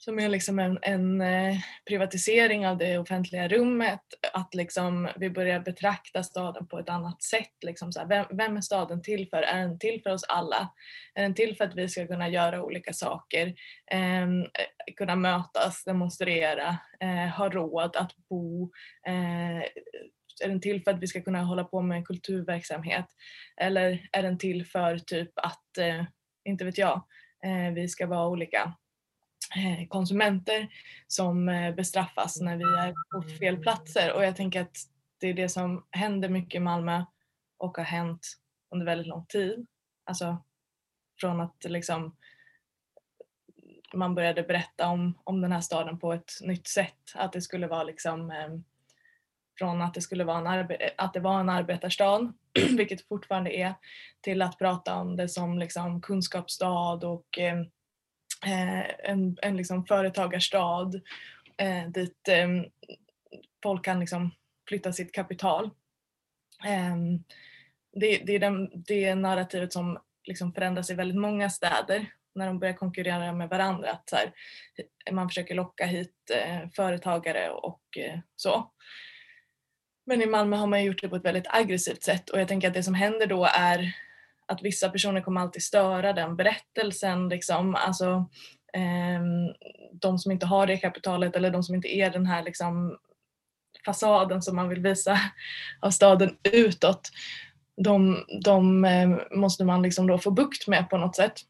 som 0.06 0.18
är 0.18 0.28
liksom 0.28 0.58
en, 0.58 0.78
en 0.82 1.20
eh, 1.20 1.56
privatisering 1.88 2.66
av 2.66 2.78
det 2.78 2.98
offentliga 2.98 3.48
rummet. 3.48 4.00
Att 4.32 4.54
liksom 4.54 5.08
vi 5.16 5.30
börjar 5.30 5.60
betrakta 5.60 6.22
staden 6.22 6.66
på 6.66 6.78
ett 6.78 6.88
annat 6.88 7.22
sätt. 7.22 7.52
Liksom 7.66 7.92
så 7.92 8.00
här, 8.00 8.06
vem, 8.06 8.26
vem, 8.30 8.56
är 8.56 8.60
staden 8.60 9.02
till 9.02 9.28
för? 9.30 9.42
Är 9.42 9.58
den 9.58 9.78
till 9.78 10.00
för 10.02 10.10
oss 10.10 10.24
alla? 10.24 10.68
Är 11.14 11.22
den 11.22 11.34
till 11.34 11.56
för 11.56 11.64
att 11.64 11.74
vi 11.74 11.88
ska 11.88 12.06
kunna 12.06 12.28
göra 12.28 12.62
olika 12.62 12.92
saker? 12.92 13.46
Eh, 13.90 14.26
kunna 14.96 15.16
mötas, 15.16 15.84
demonstrera, 15.84 16.78
eh, 17.00 17.28
ha 17.38 17.48
råd 17.48 17.96
att 17.96 18.12
bo? 18.28 18.70
Eh, 19.06 19.58
är 20.44 20.48
den 20.48 20.60
till 20.60 20.82
för 20.82 20.90
att 20.90 21.00
vi 21.00 21.06
ska 21.06 21.22
kunna 21.22 21.42
hålla 21.42 21.64
på 21.64 21.82
med 21.82 22.06
kulturverksamhet? 22.06 23.06
Eller 23.56 24.08
är 24.12 24.22
den 24.22 24.38
till 24.38 24.66
för 24.66 24.98
typ 24.98 25.32
att, 25.34 25.78
eh, 25.78 26.04
inte 26.44 26.64
vet 26.64 26.78
jag, 26.78 27.02
eh, 27.44 27.72
vi 27.74 27.88
ska 27.88 28.06
vara 28.06 28.28
olika 28.28 28.74
Eh, 29.54 29.88
konsumenter 29.88 30.68
som 31.06 31.48
eh, 31.48 31.74
bestraffas 31.74 32.40
när 32.40 32.56
vi 32.56 32.64
är 32.64 32.94
på 33.12 33.28
fel 33.38 33.56
platser 33.56 34.12
och 34.12 34.24
jag 34.24 34.36
tänker 34.36 34.60
att 34.60 34.76
det 35.20 35.28
är 35.28 35.34
det 35.34 35.48
som 35.48 35.86
händer 35.90 36.28
mycket 36.28 36.54
i 36.58 36.60
Malmö 36.60 37.04
och 37.58 37.76
har 37.76 37.84
hänt 37.84 38.26
under 38.70 38.86
väldigt 38.86 39.06
lång 39.06 39.26
tid. 39.26 39.66
Alltså 40.04 40.42
från 41.20 41.40
att 41.40 41.64
liksom 41.64 42.16
man 43.94 44.14
började 44.14 44.42
berätta 44.42 44.88
om, 44.88 45.18
om 45.24 45.40
den 45.40 45.52
här 45.52 45.60
staden 45.60 45.98
på 45.98 46.12
ett 46.12 46.32
nytt 46.42 46.66
sätt. 46.66 47.12
Att 47.14 47.32
det 47.32 47.40
skulle 47.40 47.66
vara 47.66 47.84
liksom 47.84 48.30
eh, 48.30 48.48
från 49.58 49.82
att 49.82 49.94
det 49.94 50.00
skulle 50.00 50.24
vara 50.24 50.38
en, 50.38 50.46
arbe 50.46 50.90
att 50.96 51.14
det 51.14 51.20
var 51.20 51.40
en 51.40 51.48
arbetarstad, 51.48 52.32
vilket 52.76 53.08
fortfarande 53.08 53.56
är, 53.56 53.74
till 54.20 54.42
att 54.42 54.58
prata 54.58 54.94
om 54.94 55.16
det 55.16 55.28
som 55.28 55.58
liksom 55.58 56.00
kunskapsstad 56.00 57.04
och 57.04 57.38
Eh, 57.38 57.62
Eh, 58.46 59.10
en, 59.10 59.36
en 59.42 59.56
liksom 59.56 59.86
företagarstad 59.86 60.90
eh, 61.56 61.88
dit 61.88 62.28
eh, 62.28 62.48
folk 63.62 63.84
kan 63.84 64.00
liksom 64.00 64.30
flytta 64.68 64.92
sitt 64.92 65.12
kapital. 65.12 65.70
Ehm, 66.64 67.24
det, 67.92 68.18
det, 68.18 68.32
är 68.32 68.38
den, 68.38 68.70
det 68.74 69.14
narrativet 69.14 69.72
som 69.72 69.98
liksom 70.24 70.52
förändras 70.52 70.90
i 70.90 70.94
väldigt 70.94 71.20
många 71.20 71.50
städer 71.50 72.12
när 72.34 72.46
de 72.46 72.58
börjar 72.58 72.74
konkurrera 72.74 73.32
med 73.32 73.48
varandra. 73.48 73.90
Att 73.90 74.10
här, 74.12 74.32
man 75.12 75.28
försöker 75.28 75.54
locka 75.54 75.86
hit 75.86 76.30
eh, 76.34 76.68
företagare 76.76 77.50
och 77.50 77.98
eh, 77.98 78.18
så. 78.36 78.72
Men 80.06 80.22
i 80.22 80.26
Malmö 80.26 80.56
har 80.56 80.66
man 80.66 80.84
gjort 80.84 81.02
det 81.02 81.08
på 81.08 81.16
ett 81.16 81.24
väldigt 81.24 81.48
aggressivt 81.48 82.02
sätt 82.02 82.30
och 82.30 82.40
jag 82.40 82.48
tänker 82.48 82.68
att 82.68 82.74
det 82.74 82.82
som 82.82 82.94
händer 82.94 83.26
då 83.26 83.44
är 83.44 83.96
att 84.48 84.62
vissa 84.62 84.88
personer 84.88 85.20
kommer 85.20 85.40
alltid 85.40 85.62
störa 85.62 86.12
den 86.12 86.36
berättelsen. 86.36 87.28
Liksom. 87.28 87.74
Alltså, 87.74 88.28
eh, 88.72 89.22
de 89.92 90.18
som 90.18 90.32
inte 90.32 90.46
har 90.46 90.66
det 90.66 90.76
kapitalet 90.76 91.36
eller 91.36 91.50
de 91.50 91.62
som 91.62 91.74
inte 91.74 91.96
är 91.96 92.10
den 92.10 92.26
här 92.26 92.42
liksom, 92.42 92.98
fasaden 93.84 94.42
som 94.42 94.56
man 94.56 94.68
vill 94.68 94.80
visa 94.82 95.18
av 95.80 95.90
staden 95.90 96.36
utåt. 96.52 97.10
De, 97.84 98.24
de 98.44 98.84
eh, 98.84 99.18
måste 99.30 99.64
man 99.64 99.82
liksom 99.82 100.06
då 100.06 100.18
få 100.18 100.30
bukt 100.30 100.68
med 100.68 100.90
på 100.90 100.96
något 100.96 101.16
sätt. 101.16 101.40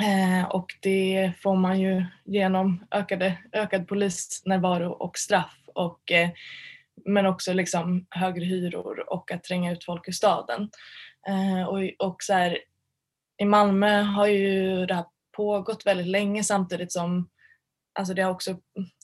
Eh, 0.00 0.48
och 0.48 0.74
det 0.80 1.32
får 1.42 1.56
man 1.56 1.80
ju 1.80 2.04
genom 2.24 2.86
ökade, 2.90 3.38
ökad 3.52 3.88
polisnärvaro 3.88 4.90
och 4.90 5.18
straff 5.18 5.54
och, 5.74 6.12
eh, 6.12 6.30
men 7.04 7.26
också 7.26 7.52
liksom 7.52 8.06
högre 8.10 8.44
hyror 8.44 9.12
och 9.12 9.32
att 9.32 9.44
tränga 9.44 9.72
ut 9.72 9.84
folk 9.84 10.08
ur 10.08 10.12
staden. 10.12 10.70
Eh, 11.28 11.62
och, 11.62 12.06
och 12.06 12.22
så 12.22 12.32
här, 12.32 12.58
I 13.38 13.44
Malmö 13.44 14.02
har 14.02 14.26
ju 14.26 14.86
det 14.86 14.94
här 14.94 15.04
pågått 15.36 15.86
väldigt 15.86 16.06
länge 16.06 16.44
samtidigt 16.44 16.92
som 16.92 17.28
alltså 17.98 18.14
det 18.14 18.22
har 18.22 18.30
också 18.30 18.56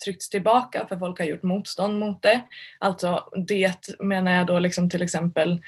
tryckts 0.04 0.28
tillbaka 0.28 0.86
för 0.88 0.96
folk 0.96 1.18
har 1.18 1.26
gjort 1.26 1.42
motstånd 1.42 1.98
mot 1.98 2.22
det. 2.22 2.40
Alltså 2.78 3.28
det 3.46 3.90
menar 3.98 4.32
jag 4.32 4.46
då 4.46 4.58
liksom 4.58 4.90
till 4.90 5.02
exempel 5.02 5.62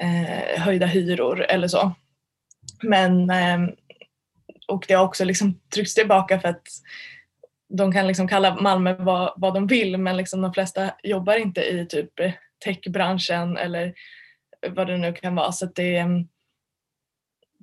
eh, 0.00 0.60
höjda 0.62 0.86
hyror 0.86 1.42
eller 1.42 1.68
så. 1.68 1.92
Men 2.82 3.30
eh, 3.30 3.58
och 4.68 4.84
det 4.88 4.94
har 4.94 5.04
också 5.04 5.24
liksom 5.24 5.60
tryckts 5.74 5.94
tillbaka 5.94 6.40
för 6.40 6.48
att 6.48 6.66
de 7.68 7.92
kan 7.92 8.06
liksom 8.06 8.28
kalla 8.28 8.60
Malmö 8.60 8.94
vad, 8.94 9.32
vad 9.36 9.54
de 9.54 9.66
vill 9.66 9.98
men 9.98 10.16
liksom 10.16 10.42
de 10.42 10.52
flesta 10.52 10.94
jobbar 11.02 11.34
inte 11.34 11.60
i 11.60 11.86
typ 11.86 12.10
techbranschen 12.64 13.56
eller 13.56 13.94
vad 14.68 14.86
det 14.86 14.98
nu 14.98 15.12
kan 15.12 15.34
vara. 15.34 15.52
Så 15.52 15.66
det, 15.66 15.96
är, 15.96 16.26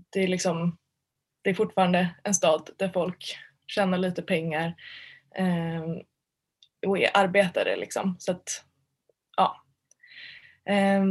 det 0.10 0.24
är 0.24 0.28
liksom 0.28 0.78
det 1.42 1.50
är 1.50 1.54
fortfarande 1.54 2.16
en 2.24 2.34
stad 2.34 2.70
där 2.78 2.90
folk 2.90 3.38
tjänar 3.68 3.98
lite 3.98 4.22
pengar 4.22 4.76
eh, 5.36 5.84
och 6.88 7.00
är 7.00 7.18
arbetare 7.18 7.76
liksom. 7.76 8.16
Så 8.20 8.32
att, 8.32 8.64
ja. 9.38 9.64
Eh, 10.66 11.04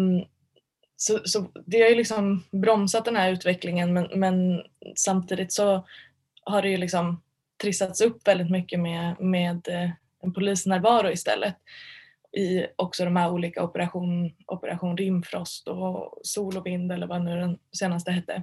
så, 0.97 1.21
så 1.25 1.51
det 1.67 1.81
har 1.81 1.89
ju 1.89 1.95
liksom 1.95 2.45
bromsat 2.51 3.05
den 3.05 3.17
här 3.17 3.33
utvecklingen 3.33 3.93
men, 3.93 4.09
men 4.21 4.63
samtidigt 4.97 5.53
så 5.53 5.87
har 6.43 6.63
det 6.63 6.69
ju 6.69 6.77
liksom 6.77 7.23
trissats 7.63 8.01
upp 8.01 8.29
väldigt 8.29 8.51
mycket 8.51 8.81
med, 8.81 9.21
med 9.21 9.69
eh, 9.69 9.91
en 10.23 10.33
polisnärvaro 10.33 11.11
istället 11.11 11.57
i 12.37 12.67
också 12.77 13.05
de 13.05 13.17
här 13.17 13.31
olika 13.31 13.63
operation, 13.63 14.33
operation 14.47 14.97
Rimfrost 14.97 15.69
och 15.69 16.21
Sol 16.23 16.57
och 16.57 16.67
vind 16.67 16.93
eller 16.93 17.07
vad 17.07 17.25
nu 17.25 17.37
den 17.37 17.59
senaste 17.79 18.11
hette. 18.11 18.43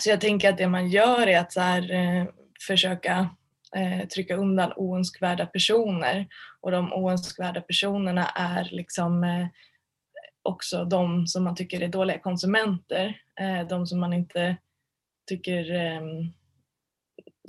Så 0.00 0.10
jag 0.10 0.20
tänker 0.20 0.48
att 0.48 0.58
det 0.58 0.68
man 0.68 0.88
gör 0.90 1.26
är 1.26 1.38
att 1.38 1.52
så 1.52 1.60
här, 1.60 1.92
eh, 1.92 2.26
försöka 2.66 3.28
eh, 3.76 4.08
trycka 4.08 4.36
undan 4.36 4.72
oönskvärda 4.76 5.46
personer. 5.46 6.26
Och 6.60 6.70
de 6.70 6.92
oönskvärda 6.92 7.60
personerna 7.60 8.26
är 8.28 8.68
liksom 8.72 9.24
eh, 9.24 9.46
också 10.42 10.84
de 10.84 11.26
som 11.26 11.44
man 11.44 11.54
tycker 11.54 11.80
är 11.80 11.88
dåliga 11.88 12.18
konsumenter, 12.18 13.20
eh, 13.40 13.68
de 13.68 13.86
som 13.86 14.00
man 14.00 14.12
inte 14.12 14.56
tycker 15.28 15.74
ehm, 15.74 16.32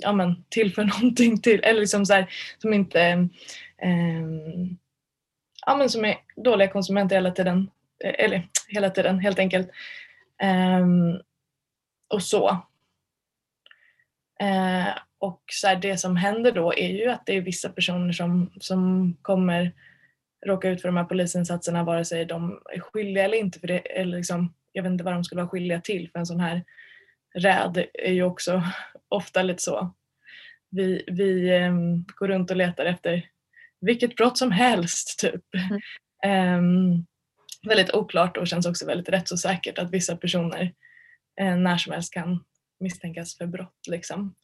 ja, 0.00 0.12
men, 0.12 0.44
tillför 0.48 0.84
någonting 1.00 1.40
till, 1.40 1.60
eller 1.64 1.80
liksom 1.80 2.06
så 2.06 2.14
här, 2.14 2.26
som 2.58 2.74
inte 2.74 3.28
ehm, 3.78 4.76
ja, 5.66 5.76
men 5.76 5.90
som 5.90 6.04
är 6.04 6.16
dåliga 6.36 6.68
konsumenter 6.68 7.16
hela 7.16 7.30
tiden. 7.30 7.70
Eh, 8.04 8.24
eller 8.24 8.48
hela 8.68 8.90
tiden 8.90 9.18
helt 9.18 9.38
enkelt. 9.38 9.70
Um, 10.82 11.20
och 12.08 12.22
så. 12.22 12.50
Uh, 14.42 14.98
och 15.18 15.42
så 15.52 15.66
här, 15.66 15.76
det 15.76 15.96
som 15.96 16.16
händer 16.16 16.52
då 16.52 16.74
är 16.74 16.88
ju 16.88 17.08
att 17.08 17.26
det 17.26 17.36
är 17.36 17.40
vissa 17.40 17.68
personer 17.68 18.12
som, 18.12 18.50
som 18.60 19.14
kommer 19.22 19.72
råka 20.46 20.68
ut 20.68 20.80
för 20.80 20.88
de 20.88 20.96
här 20.96 21.04
polisinsatserna 21.04 21.84
vare 21.84 22.04
sig 22.04 22.24
de 22.24 22.60
är 22.72 22.80
skyldiga 22.80 23.24
eller 23.24 23.38
inte. 23.38 23.60
För 23.60 23.66
det, 23.66 23.78
eller 23.78 24.16
liksom, 24.16 24.54
jag 24.72 24.82
vet 24.82 24.90
inte 24.90 25.04
vad 25.04 25.14
de 25.14 25.24
skulle 25.24 25.40
vara 25.42 25.50
skyldiga 25.50 25.80
till 25.80 26.10
för 26.10 26.18
en 26.18 26.26
sån 26.26 26.40
här 26.40 26.64
räd 27.34 27.86
är 27.94 28.12
ju 28.12 28.22
också 28.22 28.62
ofta 29.08 29.42
lite 29.42 29.62
så. 29.62 29.94
Vi, 30.70 31.04
vi 31.06 31.58
um, 31.58 32.04
går 32.16 32.28
runt 32.28 32.50
och 32.50 32.56
letar 32.56 32.84
efter 32.84 33.28
vilket 33.80 34.16
brott 34.16 34.38
som 34.38 34.50
helst 34.50 35.18
typ. 35.18 35.42
Mm. 36.22 36.58
Um, 36.58 37.06
väldigt 37.68 37.94
oklart 37.94 38.36
och 38.36 38.48
känns 38.48 38.66
också 38.66 38.86
väldigt 38.86 39.08
rättsosäkert 39.08 39.78
att 39.78 39.90
vissa 39.90 40.16
personer 40.16 40.72
uh, 41.40 41.56
när 41.56 41.76
som 41.76 41.92
helst 41.92 42.14
kan 42.14 42.44
misstänkas 42.80 43.36
för 43.36 43.46
brott. 43.46 43.86
Liksom. 43.88 44.34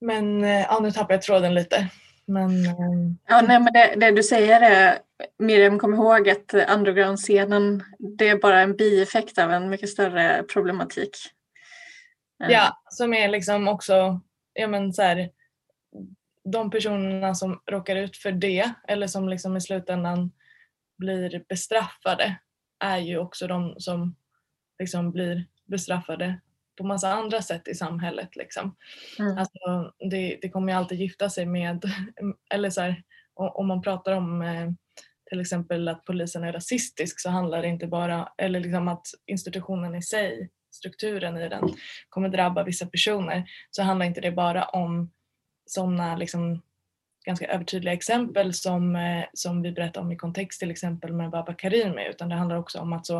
Men 0.00 0.44
uh, 0.44 0.60
ja, 0.60 0.80
nu 0.82 0.90
tappar 0.90 1.14
jag 1.14 1.22
tråden 1.22 1.54
lite. 1.54 1.88
Men, 2.26 2.50
um, 2.50 3.18
ja, 3.28 3.40
nej, 3.40 3.60
men 3.60 3.72
det, 3.72 3.94
det, 3.96 4.10
du 4.10 4.22
säger 4.22 4.60
är, 4.60 4.98
Miriam, 5.38 5.78
kom 5.78 5.94
ihåg 5.94 6.28
att 6.28 6.54
underground-scenen 6.54 7.82
det 7.98 8.28
är 8.28 8.36
bara 8.36 8.60
en 8.60 8.76
bieffekt 8.76 9.38
av 9.38 9.52
en 9.52 9.70
mycket 9.70 9.88
större 9.88 10.42
problematik. 10.42 11.16
Ja, 12.48 12.82
som 12.90 13.14
är 13.14 13.28
liksom 13.28 13.68
också, 13.68 14.20
ja 14.52 14.68
men 14.68 14.92
så 14.92 15.02
här, 15.02 15.30
de 16.44 16.70
personerna 16.70 17.34
som 17.34 17.62
råkar 17.70 17.96
ut 17.96 18.16
för 18.16 18.32
det 18.32 18.72
eller 18.88 19.06
som 19.06 19.28
liksom 19.28 19.56
i 19.56 19.60
slutändan 19.60 20.32
blir 20.98 21.44
bestraffade 21.48 22.36
är 22.84 22.98
ju 22.98 23.18
också 23.18 23.46
de 23.46 23.74
som 23.78 24.16
liksom 24.78 25.12
blir 25.12 25.46
bestraffade 25.66 26.40
på 26.78 26.86
massa 26.86 27.12
andra 27.12 27.42
sätt 27.42 27.68
i 27.68 27.74
samhället. 27.74 28.36
Liksom. 28.36 28.76
Mm. 29.18 29.38
Alltså, 29.38 29.92
det, 30.10 30.38
det 30.42 30.48
kommer 30.48 30.72
ju 30.72 30.78
alltid 30.78 31.00
gifta 31.00 31.30
sig 31.30 31.46
med, 31.46 31.84
eller 32.54 32.70
så 32.70 32.80
här, 32.80 33.02
om 33.34 33.66
man 33.66 33.82
pratar 33.82 34.12
om 34.12 34.42
eh, 34.42 34.70
till 35.30 35.40
exempel 35.40 35.88
att 35.88 36.04
polisen 36.04 36.44
är 36.44 36.52
rasistisk 36.52 37.20
så 37.20 37.30
handlar 37.30 37.62
det 37.62 37.68
inte 37.68 37.86
bara, 37.86 38.32
eller 38.38 38.60
liksom 38.60 38.88
att 38.88 39.06
institutionen 39.26 39.94
i 39.94 40.02
sig 40.02 40.50
strukturen 40.70 41.36
i 41.36 41.48
den 41.48 41.68
kommer 42.08 42.28
drabba 42.28 42.64
vissa 42.64 42.86
personer 42.86 43.44
så 43.70 43.82
handlar 43.82 44.06
inte 44.06 44.20
det 44.20 44.32
bara 44.32 44.64
om 44.64 45.10
sådana 45.70 46.16
liksom 46.16 46.62
ganska 47.24 47.46
övertydliga 47.46 47.94
exempel 47.94 48.54
som, 48.54 48.96
eh, 48.96 49.24
som 49.32 49.62
vi 49.62 49.72
berättar 49.72 50.00
om 50.00 50.12
i 50.12 50.16
kontext 50.16 50.60
till 50.60 50.70
exempel 50.70 51.12
med 51.12 51.30
Baba 51.30 51.54
Karimi 51.54 52.08
utan 52.08 52.28
det 52.28 52.34
handlar 52.34 52.56
också 52.56 52.78
om 52.78 52.92
att 52.92 53.06
så, 53.06 53.18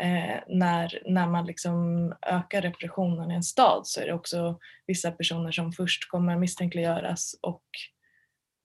eh, 0.00 0.36
när, 0.48 1.02
när 1.06 1.26
man 1.26 1.46
liksom 1.46 2.14
ökar 2.22 2.62
repressionen 2.62 3.30
i 3.30 3.34
en 3.34 3.42
stad 3.42 3.86
så 3.86 4.00
är 4.00 4.06
det 4.06 4.12
också 4.12 4.58
vissa 4.86 5.10
personer 5.10 5.52
som 5.52 5.72
först 5.72 6.08
kommer 6.08 6.36
misstänkliggöras 6.36 7.34
och 7.40 7.64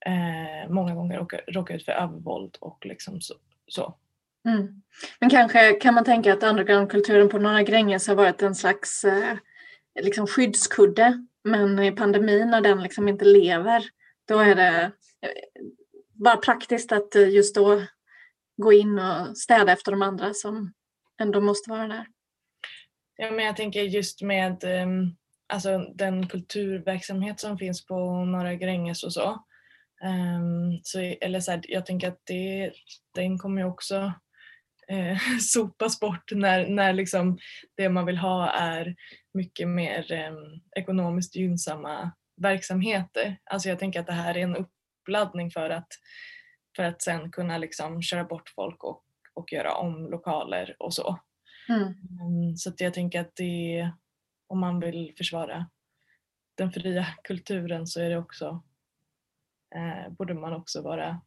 eh, 0.05 0.69
många 0.69 0.95
gånger 0.95 1.17
råkar, 1.17 1.41
råkar 1.47 1.75
ut 1.75 1.85
för 1.85 1.91
övervåld 1.91 2.57
och 2.59 2.85
liksom 2.85 3.21
så. 3.21 3.33
så. 3.67 3.95
Mm. 4.47 4.81
Men 5.19 5.29
kanske 5.29 5.73
kan 5.73 5.93
man 5.93 6.03
tänka 6.03 6.33
att 6.33 6.43
undergroundkulturen 6.43 7.29
på 7.29 7.39
Norra 7.39 7.63
Gränges 7.63 8.07
har 8.07 8.15
varit 8.15 8.41
en 8.41 8.55
slags 8.55 9.03
eh, 9.03 9.37
liksom 10.01 10.27
skyddskudde. 10.27 11.27
Men 11.47 11.79
i 11.79 11.91
pandemin 11.91 12.49
när 12.49 12.61
den 12.61 12.83
liksom 12.83 13.07
inte 13.07 13.25
lever, 13.25 13.83
då 14.27 14.39
är 14.39 14.55
det 14.55 14.91
eh, 15.21 15.31
bara 16.13 16.37
praktiskt 16.37 16.91
att 16.91 17.15
eh, 17.15 17.29
just 17.29 17.55
då 17.55 17.81
gå 18.57 18.73
in 18.73 18.99
och 18.99 19.37
städa 19.37 19.71
efter 19.71 19.91
de 19.91 20.01
andra 20.01 20.33
som 20.33 20.73
ändå 21.21 21.41
måste 21.41 21.69
vara 21.69 21.87
där. 21.87 22.05
Ja, 23.17 23.31
men 23.31 23.45
jag 23.45 23.55
tänker 23.55 23.81
just 23.81 24.21
med 24.21 24.63
ehm, 24.63 25.15
alltså 25.47 25.77
den 25.77 26.27
kulturverksamhet 26.27 27.39
som 27.39 27.57
finns 27.57 27.85
på 27.85 28.25
Norra 28.25 28.55
Gränges 28.55 29.03
och 29.03 29.13
så. 29.13 29.43
Um, 30.03 30.79
så 30.83 30.99
eller 30.99 31.39
så 31.39 31.51
här, 31.51 31.61
jag 31.63 31.85
tänker 31.85 32.07
att 32.07 32.21
det, 32.23 32.71
den 33.15 33.37
kommer 33.37 33.61
ju 33.61 33.67
också 33.67 34.13
eh, 34.91 35.17
sopas 35.41 35.99
bort 35.99 36.31
när, 36.31 36.67
när 36.67 36.93
liksom 36.93 37.37
det 37.77 37.89
man 37.89 38.05
vill 38.05 38.17
ha 38.17 38.51
är 38.51 38.95
mycket 39.33 39.67
mer 39.67 40.11
eh, 40.11 40.33
ekonomiskt 40.75 41.35
gynnsamma 41.35 42.11
verksamheter. 42.41 43.37
Alltså 43.43 43.69
jag 43.69 43.79
tänker 43.79 43.99
att 43.99 44.07
det 44.07 44.13
här 44.13 44.37
är 44.37 44.41
en 44.41 44.55
uppladdning 44.55 45.51
för 45.51 45.69
att, 45.69 45.87
för 46.75 46.83
att 46.83 47.01
sen 47.01 47.31
kunna 47.31 47.57
liksom 47.57 48.01
köra 48.01 48.23
bort 48.23 48.49
folk 48.55 48.83
och, 48.83 49.03
och 49.33 49.53
göra 49.53 49.73
om 49.73 50.09
lokaler 50.09 50.75
och 50.79 50.93
så. 50.93 51.19
Mm. 51.69 51.83
Um, 52.21 52.57
så 52.57 52.69
att 52.69 52.81
jag 52.81 52.93
tänker 52.93 53.21
att 53.21 53.35
det, 53.35 53.91
om 54.47 54.59
man 54.59 54.79
vill 54.79 55.13
försvara 55.17 55.69
den 56.57 56.71
fria 56.71 57.07
kulturen 57.23 57.87
så 57.87 58.01
är 58.01 58.09
det 58.09 58.17
också, 58.17 58.63
eh, 59.75 60.09
borde 60.13 60.33
man 60.33 60.53
också 60.53 60.81
vara 60.81 61.21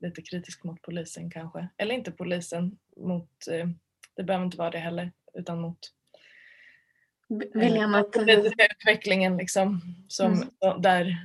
lite 0.00 0.22
kritisk 0.22 0.64
mot 0.64 0.82
polisen 0.82 1.30
kanske. 1.30 1.68
Eller 1.76 1.94
inte 1.94 2.12
polisen, 2.12 2.78
mot, 2.96 3.48
eh, 3.50 3.66
det 4.16 4.22
behöver 4.22 4.44
inte 4.44 4.56
vara 4.56 4.70
det 4.70 4.78
heller, 4.78 5.12
utan 5.34 5.60
mot 5.60 5.78
Viljan 7.54 7.94
att... 7.94 8.12
politiska 8.12 8.66
utvecklingen 8.66 9.36
liksom, 9.36 9.80
som, 10.08 10.32
mm. 10.32 10.82
där, 10.82 11.16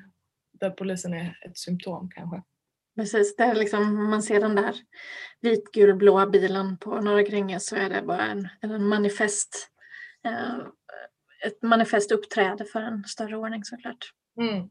där 0.52 0.70
polisen 0.70 1.14
är 1.14 1.38
ett 1.46 1.58
symptom 1.58 2.10
kanske. 2.16 2.42
Precis, 2.96 3.36
där 3.36 3.56
liksom 3.56 4.10
man 4.10 4.24
ser 4.24 4.40
den 4.40 4.56
där 4.56 4.76
vitgulblåa 5.42 6.28
bilen 6.28 6.78
på 6.78 7.02
Norra 7.02 7.24
Gränges 7.24 7.66
så 7.66 7.76
är 7.76 7.90
det 7.90 8.02
bara 8.02 8.26
en, 8.26 8.48
en 8.62 8.88
manifest, 8.88 9.70
eh, 10.26 10.58
ett 11.46 11.62
manifest 11.62 12.12
uppträde 12.12 12.66
för 12.66 12.82
en 12.82 13.04
större 13.04 13.38
ordning 13.38 13.64
såklart. 13.64 14.14
Mm. 14.40 14.70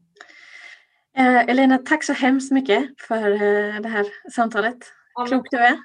Eh, 1.17 1.49
Elina, 1.49 1.77
tack 1.77 2.03
så 2.03 2.13
hemskt 2.13 2.51
mycket 2.51 3.01
för 3.01 3.31
eh, 3.31 3.81
det 3.81 3.89
här 3.89 4.05
samtalet. 4.31 4.77
Ja, 5.13 5.25
Klok 5.25 5.47
du 5.51 5.57
är. 5.57 5.77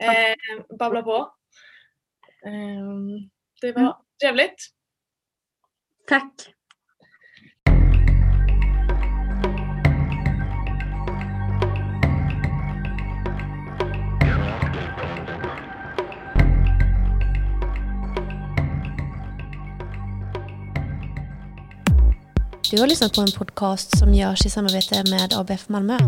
Eh, 0.00 0.76
babbla 0.78 1.02
på. 1.02 1.16
Eh, 2.46 3.22
det 3.60 3.72
var 3.72 3.82
mm. 3.82 3.92
trevligt. 4.22 4.66
Tack. 6.08 6.54
Du 22.70 22.80
har 22.80 22.86
lyssnat 22.86 23.14
på 23.14 23.20
en 23.20 23.32
podcast 23.38 23.98
som 23.98 24.14
görs 24.14 24.46
i 24.46 24.50
samarbete 24.50 25.04
med 25.10 25.32
ABF 25.32 25.68
Malmö. 25.68 25.98